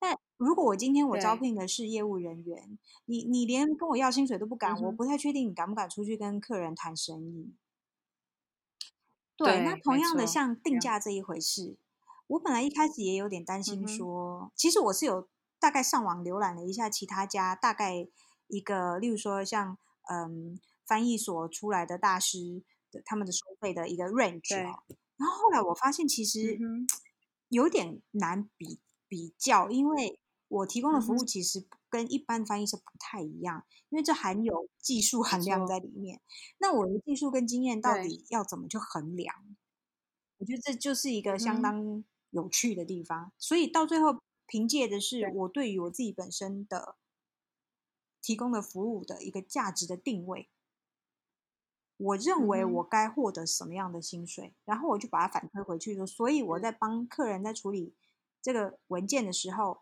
[0.03, 7.53] 那、嗯、如果我今天我招聘的是业务人员，你你连跟我要薪水都不敢，嗯、我不太确定你敢不敢出去跟客人谈生意。
[9.37, 11.77] 对，对那同样的像定价这一回事，
[12.27, 15.27] 我本来一开始也有点担心说，说、嗯、其实我是有
[15.59, 18.07] 大概上网浏览了一下其他家，大概。
[18.47, 19.77] 一个，例如说像
[20.11, 22.61] 嗯翻译所出来的大师
[22.91, 26.59] 的他们的收费的一个 range，然后后来我发现其实
[27.47, 28.79] 有点难比
[29.13, 36.19] 比较，因为我提供的服务其实跟一般翻译是不太一样，因为这含有技术含量在里面。
[36.57, 39.35] 那我的技术跟经验到底要怎么去衡量？
[40.37, 43.31] 我觉得这就是一个相当有趣的地方。
[43.37, 46.95] 所以到最后凭借的是我对于我自己本身的。
[48.25, 50.49] 提供的服务的一个价值的定位，
[51.97, 57.93] 我认为我该获得什么样的薪水，嗯、然后我就把它反推回去说，所以我在帮客人在处理
[58.43, 59.79] 这个文件的时候，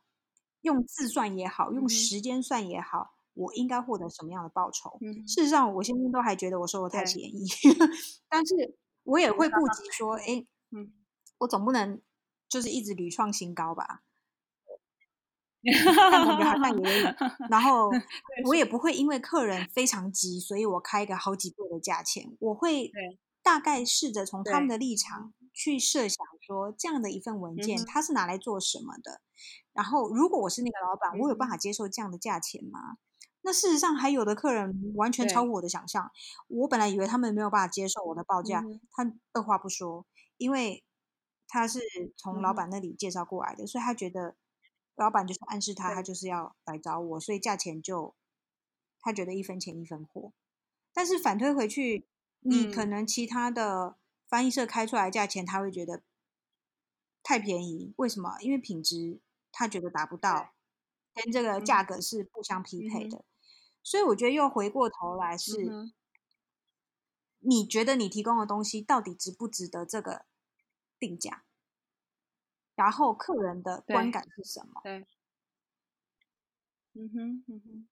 [0.61, 4.99] 用字算也好，用时间算也好，嗯、我应该获得什么样的报酬？
[5.01, 7.47] 嗯、事实上，我现在都还觉得我收的太便宜，
[8.29, 10.93] 但是我也会顾及说，哎，嗯，
[11.39, 11.99] 我总不能
[12.47, 14.03] 就是一直屡创新高吧。
[15.63, 17.07] 看感觉好像也有，
[17.49, 17.89] 然后
[18.45, 22.35] 我也不会因为客人非常急，所以我开一个好几倍的价钱。
[22.39, 22.91] 我会
[23.43, 24.77] 大概试着从他们的。
[24.77, 29.21] 立场去设想，说这样的一份文件它是拿来做什么的。
[29.73, 32.97] 然后，如果我是那个老板，我有办法接受这样的价钱吗？
[33.41, 36.11] 那事实上，还有的客人完全超乎我的想象。
[36.47, 40.05] 我本来以为他们没有办法接受我的报价，他二话不说，
[40.37, 40.83] 因为
[41.47, 41.79] 他是
[42.17, 44.35] 从老板那里介绍过来的，所以他觉得。
[44.97, 48.13] 老板就是暗示他，他就是要来找我，所以价钱就
[48.99, 50.33] 他觉得一分钱一分货。
[50.93, 52.05] 但是反推回去，
[52.41, 53.95] 你可能其他的
[54.31, 56.03] 翻译社开出来的价钱，他会觉得
[57.21, 57.93] 太便宜。
[57.97, 58.37] 为什么？
[58.39, 59.19] 因为品质
[59.51, 60.53] 他觉得达不到，
[61.13, 63.25] 跟这个价格是不相匹配的。
[63.83, 65.51] 所以我觉得又回过头来是，
[67.39, 70.25] 你觉得你提供的东西到底值不值得这个
[70.97, 71.43] 定价？
[72.75, 74.79] 然后客人的观感是什么？
[74.81, 75.07] 对，对，
[76.93, 77.87] 嗯哼，嗯哼，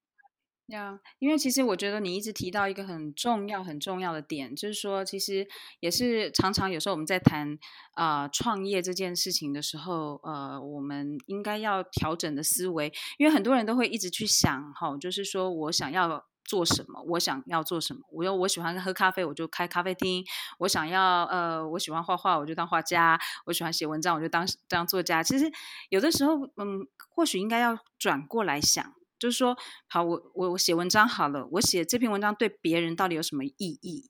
[0.70, 5.48] 呀，因为其实我觉得你一直提到一个很重要、很重要的点，就是说，其实
[5.80, 7.58] 也是常常有时候我们在谈
[7.94, 16.26] 啊、创业这件事情的时候，呃，我们应该要调整的思维，因为很多人都会一直去想，哈，就是说我想要。
[16.46, 17.00] 做什么？
[17.10, 18.02] 我想要做什么？
[18.12, 20.26] 我要我喜欢喝咖啡，我就开咖啡厅。
[20.58, 23.20] 我想要呃，我喜欢画画，我就当画家。
[23.46, 25.22] 我喜欢写文章，我就当当作家。
[25.22, 25.46] 其实
[25.90, 28.84] 有的时候，嗯，或许应该要转过来想，
[29.20, 29.58] 就是说，
[29.88, 34.10] 好，我我我写文章好了，我写这篇文章对别人到底有什么意义？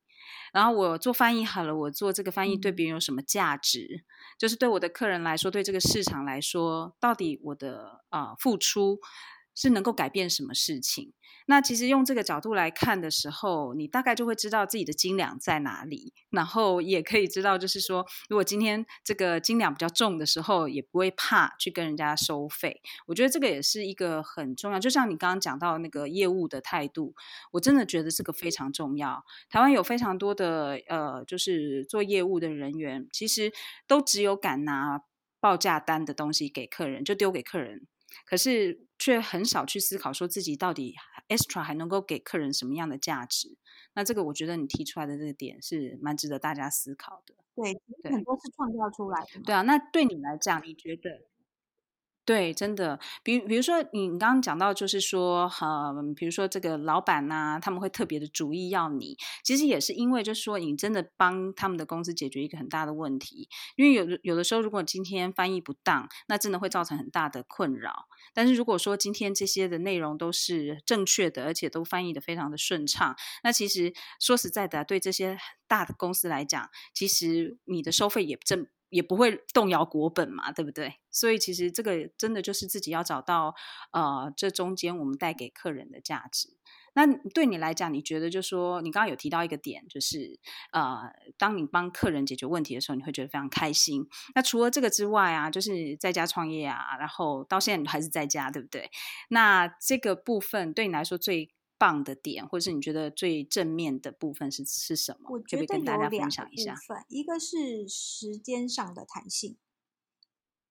[0.54, 4.04] 然后我做翻译好了，我做这个翻译对别人有什么价值？
[4.38, 9.00] 就是对我的客人来说，对这个市场来说，到底我的啊、呃、付出
[9.56, 11.14] 是能够改变什么事情？
[11.46, 22.82] 那其实用这个角度来看的时候，你大概就会知道自己的斤两在哪里，然后也可以知道，就是说，如果今天这个斤两比较重的时候，也不会怕去跟人家收费。
[23.08, 27.16] 我觉得这个也是一个很重要，就像你刚刚讲到那个业务的态度，
[27.52, 29.24] 我真的觉得这个非常重要。
[29.50, 33.52] 台湾有非常多的呃，就是做业务的人员，其实
[33.88, 35.02] 都只有敢拿
[35.40, 37.88] 报价单的东西给客人，就丢给客人。
[38.26, 40.96] 可是却很少去思考，说自己到底
[41.28, 43.58] extra 还能够给客人什么样的价值？
[43.94, 47.36] 那这个我觉得你提出来的这个点是蛮值得大家思考的。
[47.56, 47.74] 对，
[48.12, 49.42] 很多是创造出来的。
[49.42, 51.29] 对啊，那对你来讲，你觉得？
[52.30, 63.50] 对，真的，比比如说你刚刚讲到，就是说，呃，比如说这个老板呐、他们会特别的主意要你，其实也是因为，就是说，你真的帮他们的公司解决一个很大的问题。
[63.78, 68.06] 因为有有的时候，如果今天翻译不当，那真的会造成很大的困扰。
[68.36, 78.68] 但是如果说今天这些的内容都是正确的，而且都翻译得非常的顺畅，那其实说实在的，对这些大的公司来讲，其实你的收费也正。
[78.90, 80.96] 也不会动摇国本嘛，对不对？
[81.10, 83.56] 所以其实这个真的就是自己要找到，
[83.92, 86.58] 呃，这中间我们带给客人的价值。
[86.94, 90.40] 那对你来讲，你觉得就说，你刚刚有提到一个点，就是
[90.72, 91.04] 呃，
[91.38, 94.08] 当你帮客人解决问题的时候，你会觉得非常开心。
[94.34, 98.90] 那除了这个之外啊，就是在家创业啊，然后到现在你还是在家，对不对？
[99.30, 105.30] 那这个部分对你来说最棒的点，或者是你觉得最正面的部分是是什么？
[105.32, 106.18] 我觉得有两个部
[106.86, 109.58] 分，一个是时间上的弹性，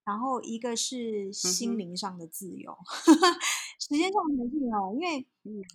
[0.05, 2.73] 然后一个是心灵上的自由。
[3.07, 3.17] 嗯、
[3.81, 5.27] 时间上的弹性哦，因为、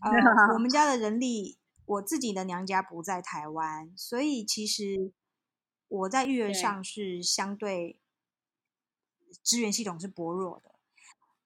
[0.02, 5.12] 呃、我们家的人力，我自己的娘家不在台湾，所以其实
[5.88, 8.00] 我在育儿上是相对
[9.42, 10.76] 资源系统是薄弱的。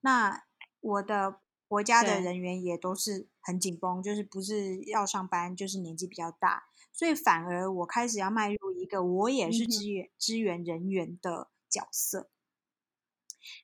[0.00, 0.44] 那
[0.80, 1.40] 我的。
[1.68, 12.28] 国家的人员也都是很紧绷，就是不是要上班，就是年纪比较大，所以反而我开始要迈入一个我也是支援支援人员的角色。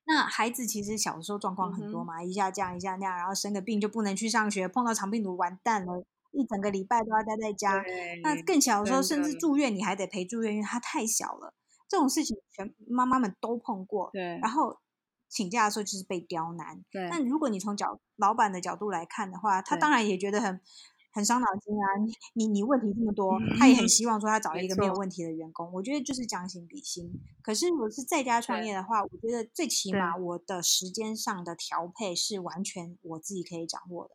[0.07, 7.85] 那孩子其实小时候状况很多嘛，一下这样一下那样，然后生个病就不能去上学，碰到肠病毒完蛋了，一整个礼拜都要待在家。
[8.23, 11.53] 那更小的时候甚至住院，你还得陪住院，因为他太小了。
[11.87, 14.09] 这种事情全妈妈们都碰过。
[14.15, 14.79] 对，然后。
[15.35, 17.09] 请假的时候就是被刁难，对。
[17.11, 20.61] 但如果你从角老板的角度来看的话，他当然也觉得很
[21.13, 21.85] 很伤脑筋啊。
[22.35, 25.73] 你你问题这么多，嗯，他也很希望说他找 一个没有问题的员工。
[25.73, 27.21] 我觉得就是将心比心。
[27.43, 34.15] 可是我是在家创业的话，我觉得最起码我的时间上的调配是完全我自己可以掌握的。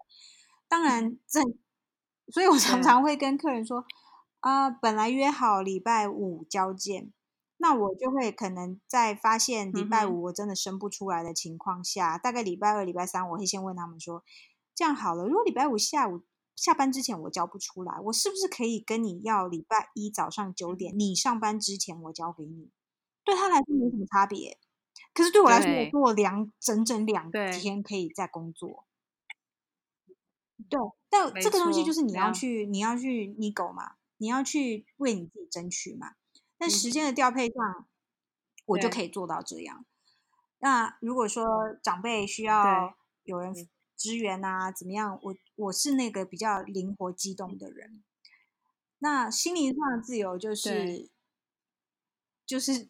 [0.70, 1.42] 当然这，
[2.32, 3.84] 所以我常常会跟客人说
[4.40, 7.12] 啊，呃，本来约好礼拜五交件。
[7.62, 14.24] 那我就会可能在发现礼拜五我真的生不出来的情况下，嗯、大概礼拜二、礼拜三，我会先问他们说
[14.74, 16.22] ：“这样好了，如果礼拜五下午
[16.56, 22.70] 下班之前我交不出来，我是不是可以跟你要礼拜一早上九点你上班之前我交给你？”
[23.26, 24.58] 对他来说没什么差别，
[25.14, 28.86] 可是对我来说，我做两整整两天可以在工作。
[30.70, 30.80] 对，
[31.10, 36.14] 但这个东西就是你要去，你要去你狗嘛，你要去为你自己争取嘛。
[36.60, 37.88] 但时间的调配上，
[38.66, 39.86] 我就可以做到这样。
[40.60, 42.94] 那如果说长辈需要
[43.24, 43.54] 有人
[43.96, 45.18] 支援啊，怎么样？
[45.24, 48.04] 我我是那个比较灵活机动的人。
[49.00, 51.10] 那心灵上的自由就是，
[52.46, 52.90] 就是，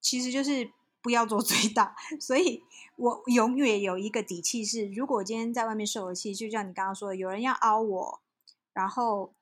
[0.00, 1.94] 其实就是不要做最大。
[2.18, 2.64] 所以
[2.96, 8.22] 我永远有一个底气是，如果今天在外面受了气，就像你刚刚说的，有人要凹我，
[8.72, 9.34] 然后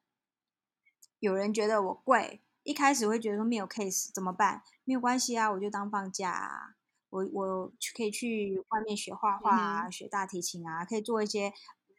[1.20, 2.40] 有人觉得我贵。
[2.64, 4.62] 一开始会觉得说没有 case 怎么办？
[4.84, 6.74] 没有关系啊，我就当放假啊。
[7.10, 11.52] 我我可以去外面学画画啊，嗯，学大提琴啊，可以做一些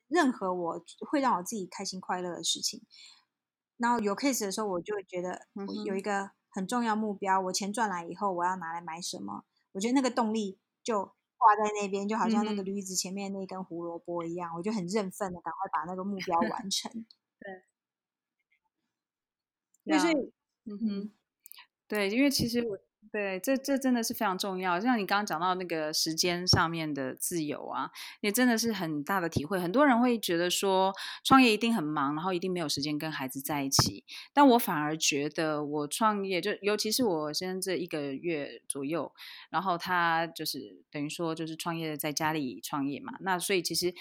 [0.08, 2.82] 任何我会让我自己开心快乐的事情。
[3.78, 9.44] 然后有 case 的时候，我就会觉得我有一个很重要目标，我钱赚来以后，我要拿来买什么？
[9.74, 11.04] 我觉得那个动力就
[11.38, 16.92] 挂在那边，就好像那个驴子前面那根胡萝卜一样，我就很认份的赶快把那个目标完成。
[19.86, 20.34] 对，就是。
[20.66, 21.12] 嗯哼，
[21.88, 22.78] 对，因为其实我
[23.12, 24.80] 对这这真的是非常重要。
[24.80, 27.92] 像你刚刚讲到那个时间上面的自由啊，
[28.22, 29.60] 也真的是很大的体会。
[29.60, 30.94] 很多人会觉得说
[31.24, 34.06] 创业一定很忙，然后一定没有时间跟孩子在一起。
[34.34, 39.14] 但我反而觉得我创业就，尤其是我现在这一个月左右，
[39.50, 43.14] 然后他就是等于说就是创业在家里创业嘛。
[43.20, 43.94] 那所以其实。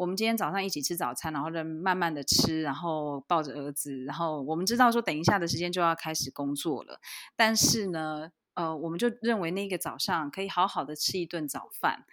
[0.00, 6.98] 我们今天早上一起吃早餐，然后就慢慢的吃，然后抱着儿子，然后我们知道说等一下的时间就要开始工作了，
[7.36, 12.06] 但是呢，呃，我们就认为那个早上可以好好的吃一顿早饭，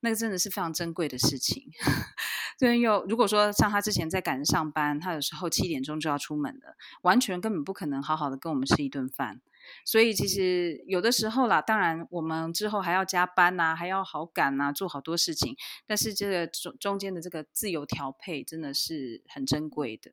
[0.00, 1.64] 那个真的是非常珍贵的事情。
[2.58, 9.42] 对，又如果说像他之前在赶着上班，他有时候七点钟就要出门了，完全根本不可能好好的跟我们吃一顿饭。
[9.84, 15.56] 所以其实有的时候啦，当然我们之后还要加班呐、啊，还要好赶呐、啊，做好多事情。
[15.86, 20.12] 但是这个中中间的这个自由调配真的是很珍贵的，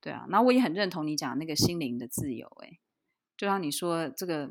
[0.00, 0.26] 对啊。
[0.28, 2.78] 然后我也很认同你讲那个心灵的自由，诶，
[3.36, 4.50] 就像你说这个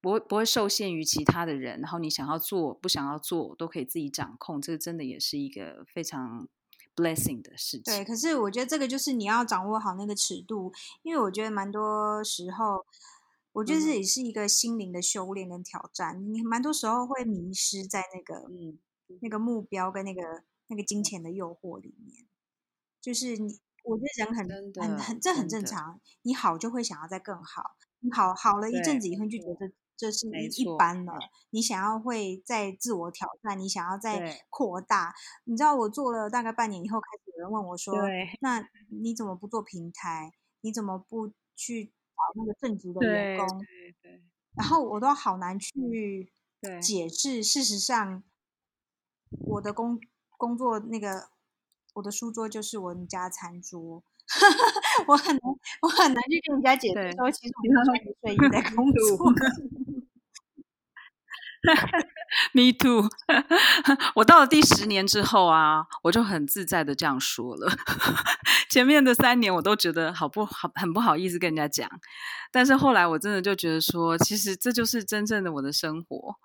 [0.00, 6.48] 不会不会受限于其他的人，然后你想要做不想要做都可以自己掌控，这个真的也是一个非常
[6.94, 7.84] blessing 的事情。
[7.84, 10.72] 对，可是我觉得这个就是你要掌握好那个尺度，
[11.02, 12.86] 因为我觉得蛮多时候。
[13.54, 18.78] 我觉得这也是一个心灵的修炼跟挑战，嗯、你蛮多时候会迷失在那个、嗯、
[19.20, 22.26] 那个目标跟那个那个金钱的诱惑里面。
[23.00, 24.48] 就是你，我觉得人很
[24.82, 26.00] 很很，这很正常。
[26.22, 27.62] 你好就会想要再更好，
[28.00, 31.12] 你好好了一阵子以后就觉得这是一般了。
[31.50, 35.14] 你想要会再自我挑战，你想要再扩大。
[35.44, 37.94] 你知道我做了大概半年以后，开始有人问我说
[38.42, 40.32] ：“那你怎么不做平台？
[40.62, 41.92] 你怎么不去？”
[42.36, 44.22] 那个正职的员工，对对对，
[44.56, 46.32] 然后我都好难去
[46.82, 47.42] 解释。
[47.42, 48.22] 事实上，
[49.30, 50.00] 我的工
[50.36, 51.28] 工作那个
[51.94, 54.02] 我的书桌就是我们家餐桌，
[55.08, 55.42] 我很难
[55.82, 59.32] 我很难去跟人家解释说，其实我穿着睡衣在工作。
[62.52, 63.08] Me too。
[64.16, 67.72] 我到了第十年之后啊，我就很自在的这样说了。
[68.70, 71.88] 前面的三年我都觉得好不好，很不好意思跟人家讲。
[72.50, 76.36] 但是后来我真的就觉得说，其实这就是真正的我的生活。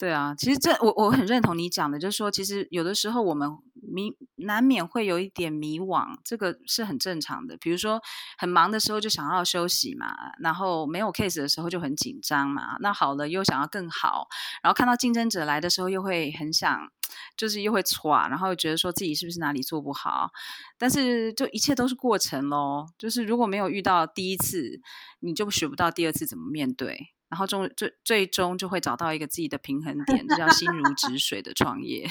[0.00, 7.54] 对啊，其实这我我很认同你讲的，就是说，其实有的时候我们迷难免会有一点迷惘，这个是很正常的。
[7.58, 8.00] 比如说
[8.38, 10.06] 很忙的时候就想要休息嘛，
[10.38, 14.26] 然后没有 case 的时候就很紧张嘛，那好了又想要更好，
[14.62, 16.90] 然后看到竞争者来的时候又会很想，
[17.36, 20.30] 就是又会喘，然后觉得说自己是不是哪里做不好，
[20.78, 24.80] 但是就一切都是过程咯，就是如果没有遇到第一次，
[25.18, 27.12] 你就学不到第二次怎么面对。
[27.30, 32.06] 然后终最最终就会找到一个自己的平衡点，这叫心如止水的创业，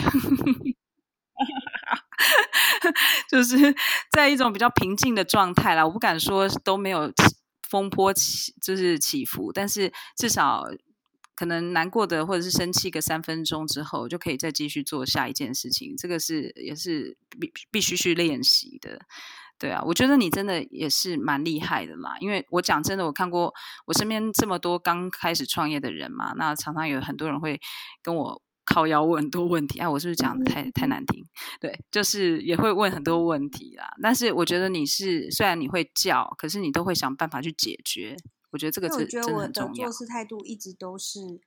[3.30, 3.76] 就是
[4.12, 5.86] 在一种比较平静的状态啦。
[5.86, 7.12] 我不敢说都没有
[7.68, 10.66] 风波起，就是起伏，但是至少
[11.36, 15.96] 可能难过的或者是生气个三分钟之后，就可以再继续做下一件事情。
[15.98, 19.02] 这个是也是必必须去练习的。
[19.60, 23.54] 对啊，我觉得你真的也是蛮厉害的嘛，因为我讲真的，我看过
[23.86, 27.60] 我身边这么多刚开始创业的人嘛，那常常有很多人会
[28.02, 31.22] 跟我靠腰问很多问题，啊，我是不是讲的太太难听？
[31.60, 33.90] 对，就是也会问很多问题啦。
[34.02, 38.16] 但是我觉得你是虽然你会叫，可是你都会想办法去解决。
[38.52, 39.70] 我觉得这个真真的很重要。
[39.70, 41.42] 我觉得我的做事态度一直都是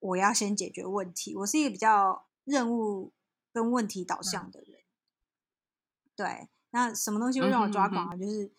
[0.00, 3.14] 我要先解决问题，我是一个比较任务
[3.52, 6.48] 跟问题导向的人，嗯、对。
[6.76, 8.14] 那什么东西会让我抓狂啊？
[8.14, 8.52] 嗯、哼哼就是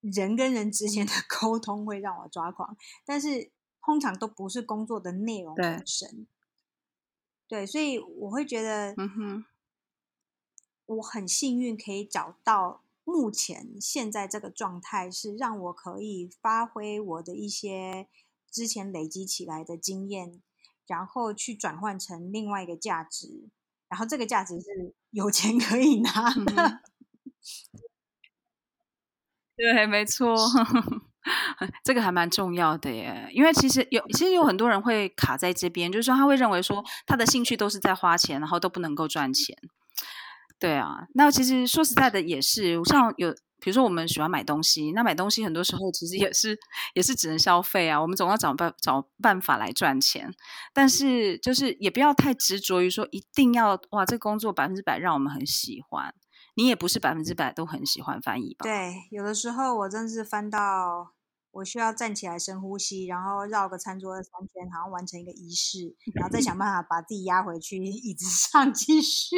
[0.00, 6.26] 人跟人之间的 沟通会让我抓狂，但是通常都不是工作的内容本身。
[7.46, 9.44] 对，对，所以我会觉得，嗯哼，
[10.86, 18.08] 我很幸运可以找到目前现在这个状态，是让我可以发挥我的一些
[18.50, 20.42] 之前累积起来的经验，
[20.88, 23.48] 然后去转换成另外一个价值，
[23.88, 26.52] 然后这个价值是有钱可以拿的。
[26.56, 26.80] 嗯
[29.56, 30.34] 对，没错，
[31.84, 33.28] 这个还蛮重要的耶。
[33.32, 39.56] 因为其实有，其实有很多人会卡在这边，就是说他会认为说他的兴趣都是在花钱，然后都不能够赚钱。
[40.58, 46.58] 对啊，那其实说实在的也是，像有比如说我们喜欢买东西，那买东西很多时候其实也是
[46.94, 48.00] 也是只能消费啊。
[48.00, 50.32] 我们总要找办找办法来赚钱，
[50.72, 56.14] 但是就是也不要太执着于说一定要哇，这工作百分之百让我们很喜欢。
[56.54, 58.64] 你也不是百分之百都很喜欢翻译吧？
[58.64, 61.12] 对，有的时候我真是翻到
[61.52, 69.36] 我需要站起来深呼吸，然后绕个餐桌三圈，好像完成一个仪式，然后再想办法把自己压回去椅子上继续。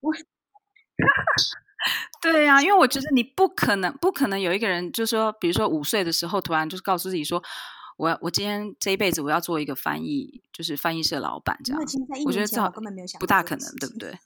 [0.00, 0.12] 我，
[2.20, 7.42] 对呀、啊，因为我觉得你不可能，不可能有一个人，就是说，比如说五岁的时候，突然就是告诉自己说，
[7.96, 11.82] 我我今天这一辈子我要做一个翻译，就是翻译社老板这样。
[12.26, 14.18] 我觉得这根本没有想，不大可能，对不对？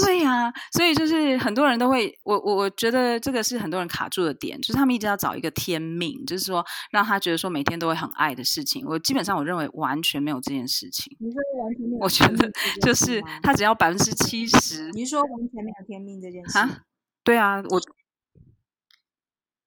[0.00, 8.84] 对呀、啊，所以就是很多人都会，我我我觉得这个是很多人卡住的点，就是他们一直要找一个天命，就是说让他觉得说每天都会很爱的事情。
[8.86, 11.16] 我基本上我认为完全没有这件事情。
[11.20, 12.02] 你说完全没有？
[12.02, 12.50] 我觉得
[12.82, 14.90] 就是他只要百分之七十。
[14.90, 16.58] 你说完全没有天命这件事？
[16.58, 16.82] 啊？
[17.22, 17.80] 对啊，我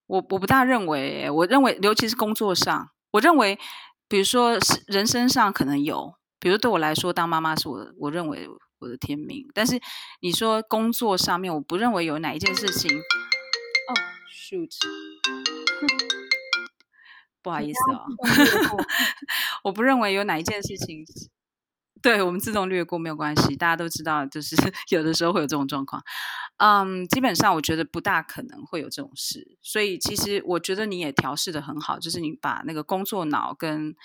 [0.07, 3.57] 我我不大认为，我认为尤其是工作上，我认为
[4.09, 8.47] 比如说是人生上可能有，比如对我来说当妈妈是我我认为。
[8.79, 9.79] 我的天命，但是
[10.21, 12.97] 你说工作上面，我不认为有哪一件事情。
[12.97, 13.93] 哦
[14.31, 14.69] ，shoot，
[17.41, 18.05] 不好意思哦，
[19.63, 21.05] 我不认为有哪一件事情，
[22.01, 23.55] 对我们自动略过没有关系。
[23.55, 24.55] 大家都知道，就是
[24.91, 26.03] 有的时候会有这种状况。
[26.57, 33.95] 嗯，基本上我觉得不大可能会有这种事，所以其实我觉得你也调试的很好，就是你把那个工作脑跟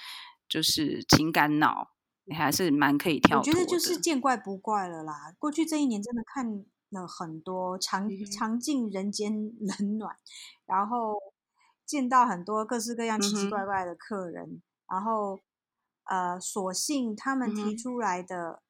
[0.48, 1.90] 就是情感脑。
[2.24, 3.38] 你还是蛮可以跳。
[3.38, 5.34] 我觉得就是见怪不怪了啦。
[5.38, 10.16] 过去这一年真的看了很多尝尝尽人间冷暖，
[10.66, 11.14] 然后
[11.84, 15.40] 见到很多各式各样奇奇怪怪的客人，嗯、然后
[16.04, 18.62] 呃，所幸他们提出来的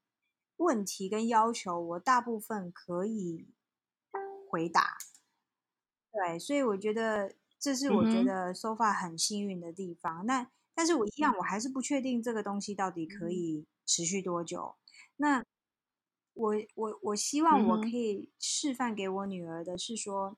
[0.57, 3.49] 问题跟要求，我大部分可以
[4.49, 4.97] 回答。
[6.13, 10.27] 对，所以我觉得这是我觉得 so far 很幸运的地方。
[10.27, 10.47] 那
[10.83, 14.75] 但是我一样，我还是不确定这个东西到底可以持续多久。
[15.15, 15.45] 那
[16.35, 20.37] 我我我希望我可以示范给我女儿的是说，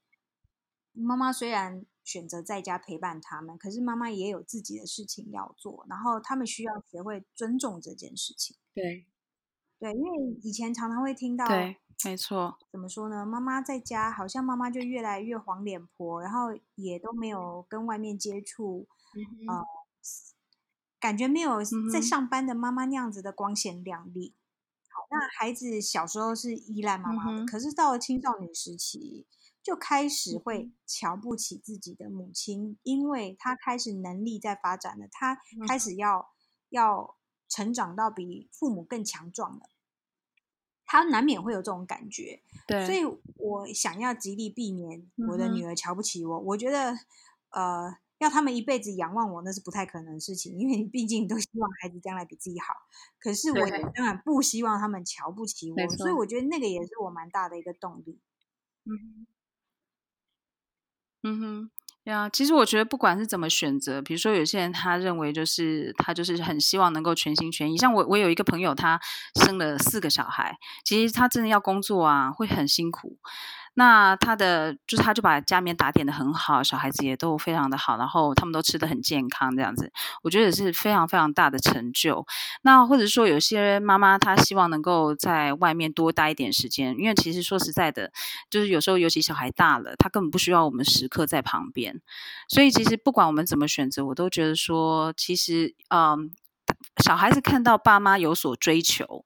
[0.93, 8.55] 妈妈虽然选择在家陪伴他们，可是妈妈也有自己的事情要做，然后他们需要学会尊重这件事情。
[8.75, 9.07] 对，
[9.79, 10.11] 对，因为
[10.43, 13.25] 以前常常会听到，对，没错，怎么说呢？
[13.25, 19.65] 妈妈在家好像妈妈就越来越黄脸婆，然后也都没有跟外面接触，嗯、呃。
[21.05, 21.59] 感觉没有
[21.93, 24.33] 在上班的妈妈那样子的光鲜亮丽。
[24.33, 29.27] 嗯、好，那孩子小时候是依赖妈妈的，嗯、可是到了青少年时期，
[29.63, 35.39] 就开始会瞧不起自己的母亲，嗯、因为他开始能力在发展了，他
[35.69, 36.25] 开始要、嗯、
[36.71, 37.17] 要
[37.51, 39.69] 成长到比父母更强壮了，
[40.87, 42.41] 他难免会有这种感觉。
[42.67, 43.05] 对，所以
[43.37, 46.39] 我想要极力避免我的女儿瞧不起我。
[46.39, 46.97] 嗯、我觉得，
[47.51, 47.99] 呃。
[48.19, 52.75] 要他们一辈子仰望我，那是不太可能的事情，因为毕竟都希望孩子将来比自己好。
[53.19, 53.59] 可是我
[53.95, 58.21] 当然不希望他们瞧不起我，所以我觉得那个也是我蛮大的一个动力。
[58.85, 59.27] 嗯，
[61.23, 61.71] 嗯哼，
[62.05, 69.01] 呀，其实我觉得不管是怎么选择，比如说有些人他认为就是他就是很希望能够全心全意，像我我有一个朋友，他
[69.45, 73.19] 生了四个小孩，其实他真的要工作啊，会很辛苦。
[73.75, 82.25] 那他的就是，他就把家里面打点的很好，小孩子也都非常的好，然后他们都吃得很健康，这样子，我觉得是非常非常大的成就。
[82.63, 88.13] 那或者说，有些妈妈她希望能够在外面多待一点时间，因为其实说实在的，
[88.49, 92.01] 就是有时候尤其小孩大了，他根本不需要我们时刻在旁边。
[92.49, 96.31] 所以其实不管我们怎么选择，我都觉得说，其实嗯，
[97.05, 99.25] 小孩子看到爸妈有所追求。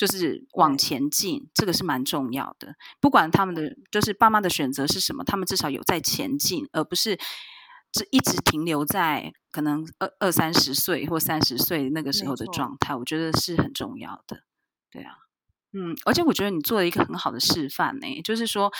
[0.00, 2.74] 就是往前进，这个是蛮重要的。
[3.00, 7.18] 不管他们的就是爸妈的选择是什么，他们至少有在前进，而不是
[7.92, 12.94] 只一直停留在可能二二三十岁或三十岁那个时候的状态。
[12.94, 14.44] 我觉得是很重要的。
[14.90, 15.12] 对啊，
[15.74, 18.72] 嗯，而且我觉得你做了一个很好的示范呢，就是说。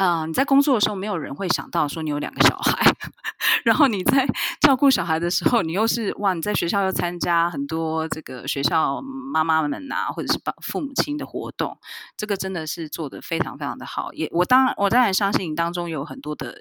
[0.00, 2.96] 嗯、呃，你在工作的时候，没有人会想到说你有两个小孩，
[3.64, 4.26] 然后你在
[4.58, 11.76] 照顾小孩的时候，你又是哇，你在学校又参加很多这个学校妈妈们呐、啊，或者是爸父母亲的活动，
[12.16, 14.10] 这个真的是做的非常非常的好。
[14.14, 16.56] 也我当然我当然相信你当中有很多的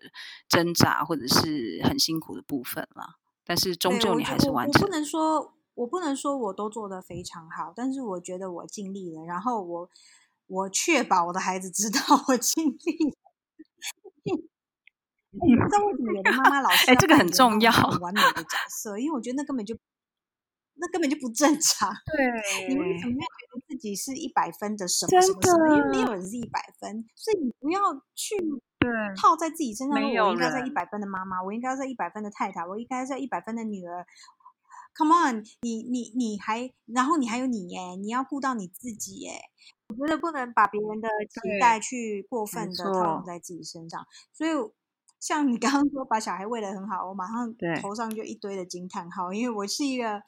[0.50, 3.16] 挣扎或者是很辛苦的部分啦，
[3.46, 4.82] 但是终究你还是完成。
[4.82, 9.90] 我，我，不能说我不能说我都做得非常好，但是我觉得我尽力了，然后我
[10.48, 13.16] 我确保我的孩子知道我尽力了。
[15.46, 19.78] 你不知道为什么妈妈老是哎，这个很重要，完美的角色，因为我觉得那根本就
[20.76, 21.94] 那根本就不正常。
[22.18, 25.76] 对，你为什么会觉得自己是一百分的什么什么什么？
[25.76, 27.80] 因为没有人是一百分，所以你不要
[28.16, 28.36] 去
[29.16, 30.02] 套在自己身上。
[30.02, 34.08] 说我应该是一百分的妈妈，我应该是一百分的太太，我应该是一百分的女儿。
[34.98, 39.34] Come on，你你你还然后你还有你耶，你要顾到你自己耶。
[39.90, 44.52] 我觉得不能把别人的期待去过分的套用在自己身上，所以
[45.20, 50.22] 像你刚刚说把小孩喂得很好，我马上头上就一堆的惊叹号，因为我是一个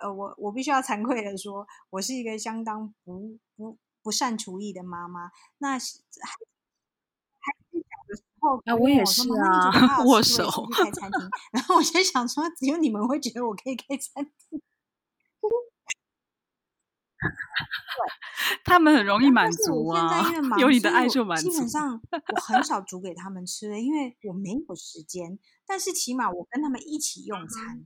[0.00, 5.32] 呃，我我必须要惭愧的说，我是一个相当不不不善厨艺的妈妈。
[5.58, 5.90] 那孩子
[7.72, 14.62] 小的时候，啊，我也是啊，握手开餐厅，然后我就想说，只有你们会觉得我可以开餐厅。
[18.64, 20.22] 他们很容易满足啊。
[20.22, 21.50] 现在因为，有你的爱就满足。
[21.50, 25.38] 基本上我很少 煮给他们吃的，因为我没有时间。
[25.66, 27.84] 但是起码我跟他们一起用餐，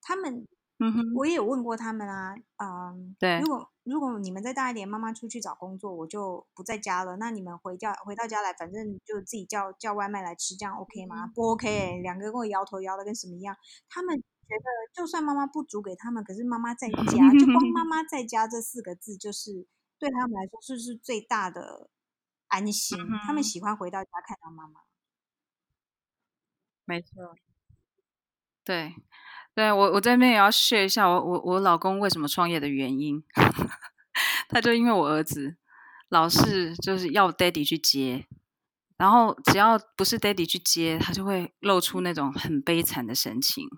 [0.00, 0.46] 他们。
[0.84, 11.30] 嗯哼，我也有问过他们啊，嗯，对，如果如果你们再大一点，妈妈出去找工作，我就不在家了，那你们回家回到家来，反正就自己叫叫外卖来吃，这样 OK 吗？
[11.32, 13.56] 不 OK，欸，两个跟我摇头摇的跟什么一样。
[13.88, 14.20] 他们
[14.52, 19.66] 觉得，就算妈妈不煮给他们，可是妈妈在 家，就光妈妈在家这四个字，就是
[19.98, 21.88] 对他们来说，就是最大的
[22.48, 22.98] 安心。
[23.24, 24.80] 他们喜欢回到家看到妈妈。
[26.84, 27.34] 没错，
[28.64, 28.94] 对。
[29.54, 33.22] 对，我我在那边也要 share 一下我我我老公为什么创业的原因，
[34.48, 35.56] 他就因为我儿子
[36.08, 38.26] 老是就是要 daddy 去接，
[38.96, 43.68] 然后只要不是 daddy 去接，他就会露出那种很悲惨的神情。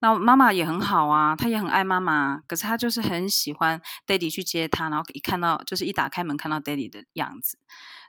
[0.00, 7.58] 那妈妈也很好啊，她也很爱妈妈，可是她就是很喜欢 daddy 去接她，然后一看到就是一打开门看到 daddy 的样子，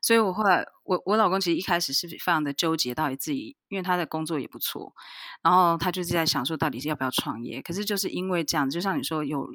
[0.03, 4.93] 所以我后来我我老公其实一开始是非常的纠结，到底自己因为他的工作也不错，
[5.41, 9.51] 然后他就是在想说到底是要不要创业，可是就是因为这样，就像你说有，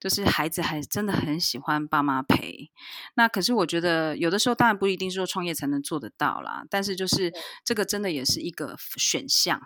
[0.00, 2.70] 就是孩子还真的很喜欢爸妈陪，
[3.14, 7.30] 那可是我觉得有的时候当然不一定说创业才能做得到啦，但是就是
[7.62, 9.60] 这个真的也是一个选项，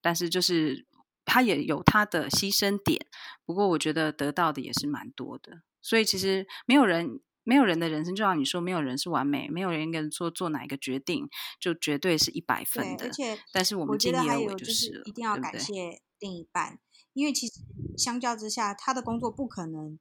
[0.00, 0.86] 但是就是。
[1.24, 3.06] 他也有他的牺牲点，
[3.44, 5.62] 不过我觉得得到的也是蛮多的。
[5.80, 13.06] 所以其实没有人，没有人的人生，就像你说，没有人是完美，没有人跟说做哪一个决定就绝对是一百分的。
[13.06, 16.80] 而且，但是我们尽力而为就是一定要感谢另一半，对对，
[17.14, 17.54] 因为其实
[17.96, 19.98] 相较之下，他的工作不可能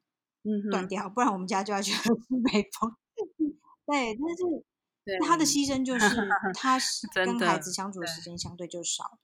[0.69, 2.95] 断掉，嗯、不然我们家就要去喝西北风。
[3.87, 4.65] 对，但是
[5.03, 6.15] 对他的牺牲就是
[6.53, 6.79] 他
[7.25, 9.17] 跟孩子相处的时间相对就少。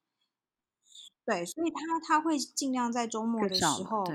[1.28, 4.06] 对，所以他他会尽量在周末的时候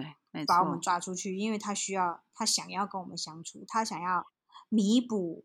[0.47, 4.27] 把我们抓出去，因为他需要，他想要跟我们相处，他想要
[4.71, 5.45] 弥补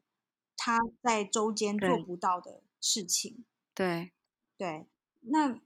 [0.56, 3.44] 他在周间做不到的事情。
[3.76, 4.14] 对
[4.58, 4.88] 对，
[5.20, 5.60] 那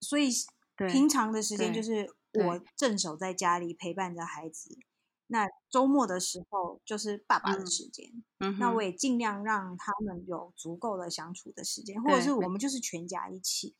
[0.00, 0.30] 所以
[0.76, 4.78] 平常的时间就是我镇守在家里陪伴着孩子，
[5.26, 8.22] 那周末的时候就是爸爸的时间。
[8.38, 13.74] 嗯，那我也尽量让他们有足够的相处的时间，或者是我们就是全家一起。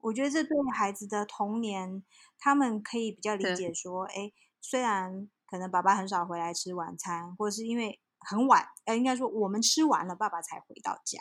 [0.00, 2.02] 我觉得这对孩子的童年，
[2.38, 11.18] 他们可以比较理解说，哎，虽然可能爸爸很少回来吃晚餐，或者是因为很晚，呃，应该说我们吃完了，爸爸才回到家。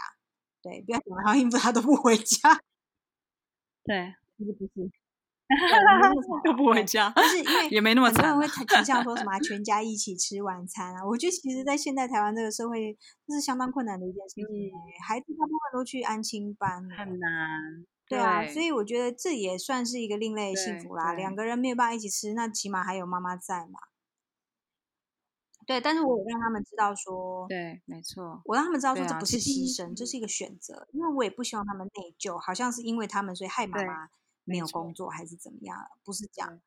[0.61, 2.61] 对，不要想他应付他都不回家。
[3.83, 4.91] 对，不是不是，
[6.43, 8.23] 都不回家，但是因为也没那么惨。
[8.25, 11.05] 很多人会提倡说什么 全家一起吃晚餐啊？
[11.05, 14.43] 我觉得其实，在现代台湾这个社会，这是相当困难的一件事情。
[14.45, 14.71] 嗯、
[15.07, 17.85] 孩子大部分都去安亲班，很难。
[18.07, 21.11] 对啊，所以我觉得这也算是一个另类的幸福啦。
[21.11, 23.79] 两个人没有办法一起吃，那起码还有妈妈在嘛。
[25.65, 30.87] 对，但是我有让他们知道说，对，没错，我让他们知道说这不是牺牲，这是一个选择。
[30.93, 34.07] 因为我也不希望他们内疚，好像是因为他们所以害妈妈
[34.45, 36.61] 没有工作还是怎么样，不是这样。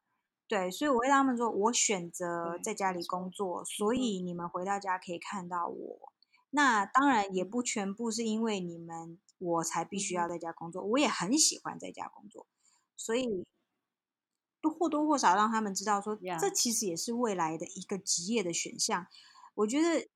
[0.47, 6.13] 对，所以我会让他们说，我选择在家里工作，所以你们回到家可以看到我。
[6.51, 9.19] 那当然也不全部是因为你们。
[9.41, 12.47] 我才必须要在家工作，我也很喜欢在家工作，
[12.97, 13.45] 所以
[14.61, 19.07] 都或多或少让他们知道说这其实也是未来的一个职业的选项。
[19.55, 20.07] 我觉得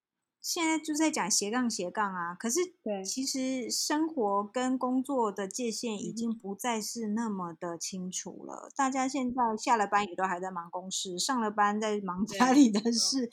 [0.43, 2.61] 现在就在讲斜杠斜杠啊，可是
[3.03, 8.70] 其实生活跟工作的界限已经不再是那么的清楚了。
[8.77, 13.31] 大家现在下了班也都还在忙公事，上了班在忙家里的事，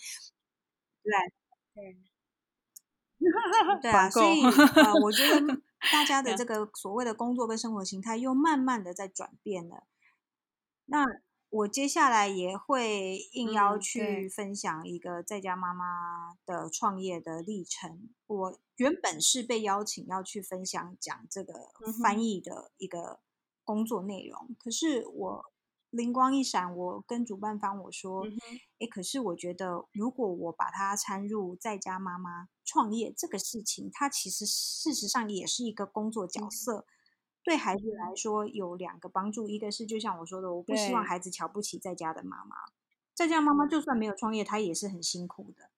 [1.04, 1.12] 对
[1.74, 1.98] 对
[3.82, 5.62] 对啊，所以呃，我觉得。
[5.90, 9.88] 大家的这个所谓的工作跟生活形态又慢慢的在转变了。
[10.86, 11.06] 那
[11.50, 18.10] 我接下来也会应邀去分享一个在家妈妈的创业的历程。
[18.28, 21.54] 我原本是被邀请要去分享讲这个
[22.04, 23.22] 翻译的一个
[23.64, 25.52] 工作内容，可是我。
[25.92, 28.24] 灵光一闪，我跟主办方我说
[28.80, 36.78] ：“哎、嗯，可是我觉得，如果我把它掺入在家妈妈创业这个事情，它其实事实上也是一个工作角色。
[36.78, 36.86] 嗯、
[37.44, 42.56] 对孩子来说有两个帮助，一个是就像我说的，我不希望孩子瞧不起在家的妈妈。
[43.14, 45.72] 在家妈妈就算没有创业，她也是很辛苦的。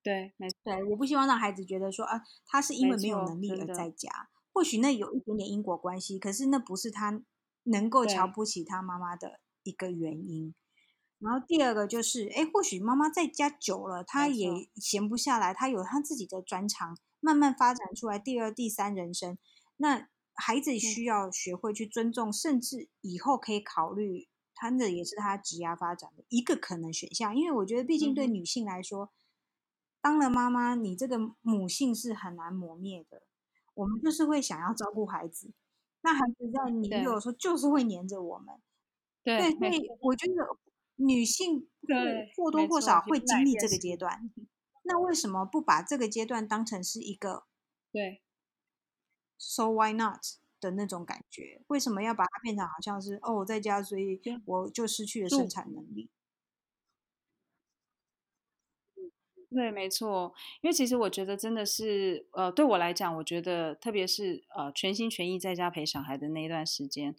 [0.00, 0.56] 对，没错。
[0.62, 4.28] 对，我不希望让孩子觉得说啊，他是因为没有能力而在家。
[4.52, 7.20] 或许那有一点点因果关系，可是那不是他。”
[7.64, 10.54] 能够瞧不起他妈妈的一个原因，
[11.18, 19.36] 然后第二个就是，哎，或许妈妈在家久了，她也闲不下来，她有她自己的专长，慢慢发展出来第二、第三人生。
[19.76, 27.36] 那孩子需要学会去尊重，嗯、甚至以后可以考虑，他的也是他职业发展的一个可能选项。
[27.36, 29.10] 因为我觉得，毕竟对女性来说，嗯、
[30.00, 33.22] 当了妈妈，你这个母性是很难磨灭的。
[33.74, 35.52] 我们就是会想要照顾孩子，
[36.02, 38.54] 那孩子在年幼的时候就是会黏着我们。
[39.22, 40.34] 对，所以我觉得
[40.96, 41.68] 女性
[42.36, 44.30] 或多或少会经历这个阶段。
[44.82, 47.44] 那为什么不把这个阶段当成是一个
[47.92, 48.22] 对
[49.38, 50.20] ？So why not
[50.58, 51.62] 的那种感觉？
[51.68, 56.10] 为什么要把它变成好像是哦，我在家，所以我就失去了生产能力？
[59.52, 67.16] 对，没错，因为其实我觉得真的是，呃，对我来讲，我觉得特别是呃，全心全意在家陪小孩的那一段时间，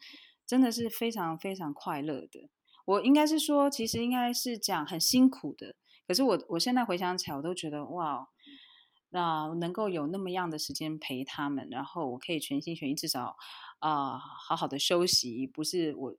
[0.47, 2.49] 真的是非常非常快乐的。
[2.85, 5.75] 我应该是说，其实应该是讲很辛苦的，
[6.07, 8.29] 可是我我现在回想起来，我都觉得哇，
[9.09, 13.35] 那能够有那么样的时间陪他们，然后我可以全心全意，至少。
[13.81, 16.15] 啊、呃，好好的休息，不是我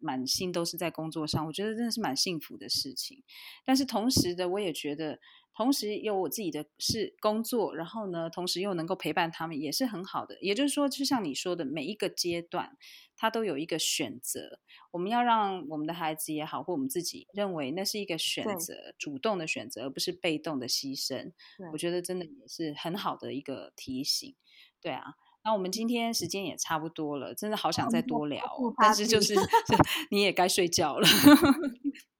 [0.00, 3.24] 满心都是在工作上，我觉得真的是蛮幸福的事情。
[3.64, 5.18] 但是同时的，我也觉得，
[5.54, 10.38] 同时有我自己的是工作，然后呢，同时又能够陪伴他们，也是很好的。
[10.42, 12.76] 也就是说，就像你说的，每一个阶段，
[13.16, 14.60] 他都有一个选择。
[14.90, 21.32] 我们要让我们的孩子也好，或我们自己认为那是一个选择，主动的选择，而不是被动的牺牲。
[21.72, 24.34] 我觉得真的也是很好的一个提醒。
[24.82, 25.14] 对啊。
[25.46, 28.42] 那我们今天时间也差不多了，真的好想再多聊，
[28.78, 29.32] 但是就是
[30.10, 31.06] 你也该睡觉了。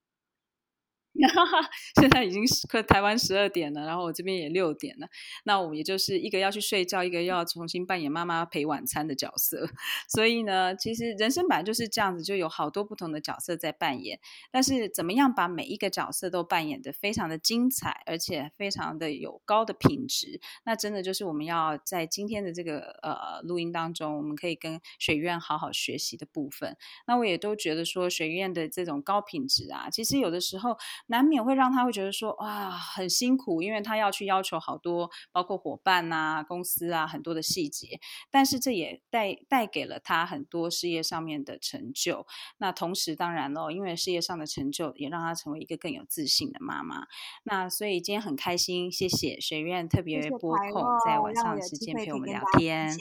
[2.00, 5.08] 现在已经是快台湾十二点了，然后我这边也六点了。
[5.44, 9.68] 那我们也就是一个要去睡觉，一个要重新扮演妈妈陪晚餐的角色。
[10.08, 14.20] 所以呢，其实人生本来就是这样子，就有好多不同的角色在扮演。
[14.50, 26.76] 但是怎么样把每一个角色都扮演得非常的精彩，而且非常的有高的品质，那真的就是我们要在今天的这个呃录音当中，我们可以跟学院好好学习的部分。
[27.06, 30.76] 那我也都觉得说，学院的这种高品质啊，其实有的时候。
[31.06, 38.00] 难免会让他会觉得说，哇，很辛苦，因为他要去要求好多，包括伙伴啊、公司啊很多的细节。
[38.30, 42.26] 但是这也带带给了他很多事业上面的成就。
[42.58, 47.06] 那同时，当然喽，因为事业上的成就，也让他成为一个更有自信的妈妈。
[47.44, 52.96] 那所以今天很开心，谢谢学院特别拨空在晚上的时间陪我们聊天。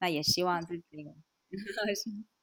[0.00, 0.84] 那也希望自己。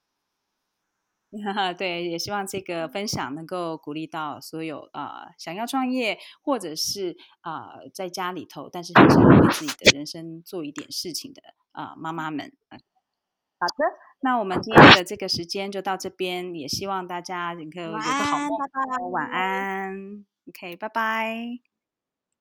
[1.77, 12.51] 对，也希望这个分享能够鼓励到所有啊、呃、想要创业或者是啊、呃、在家里头，但是很想为自己的人生做一点事情的啊、呃、妈妈们。
[12.69, 13.85] 好的，
[14.21, 21.59] 那我们今天的这个时间就到这边，也希望大家能够有个好梦，晚安，晚安，OK，拜拜，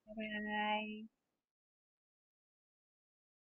[0.06, 1.23] 拜拜。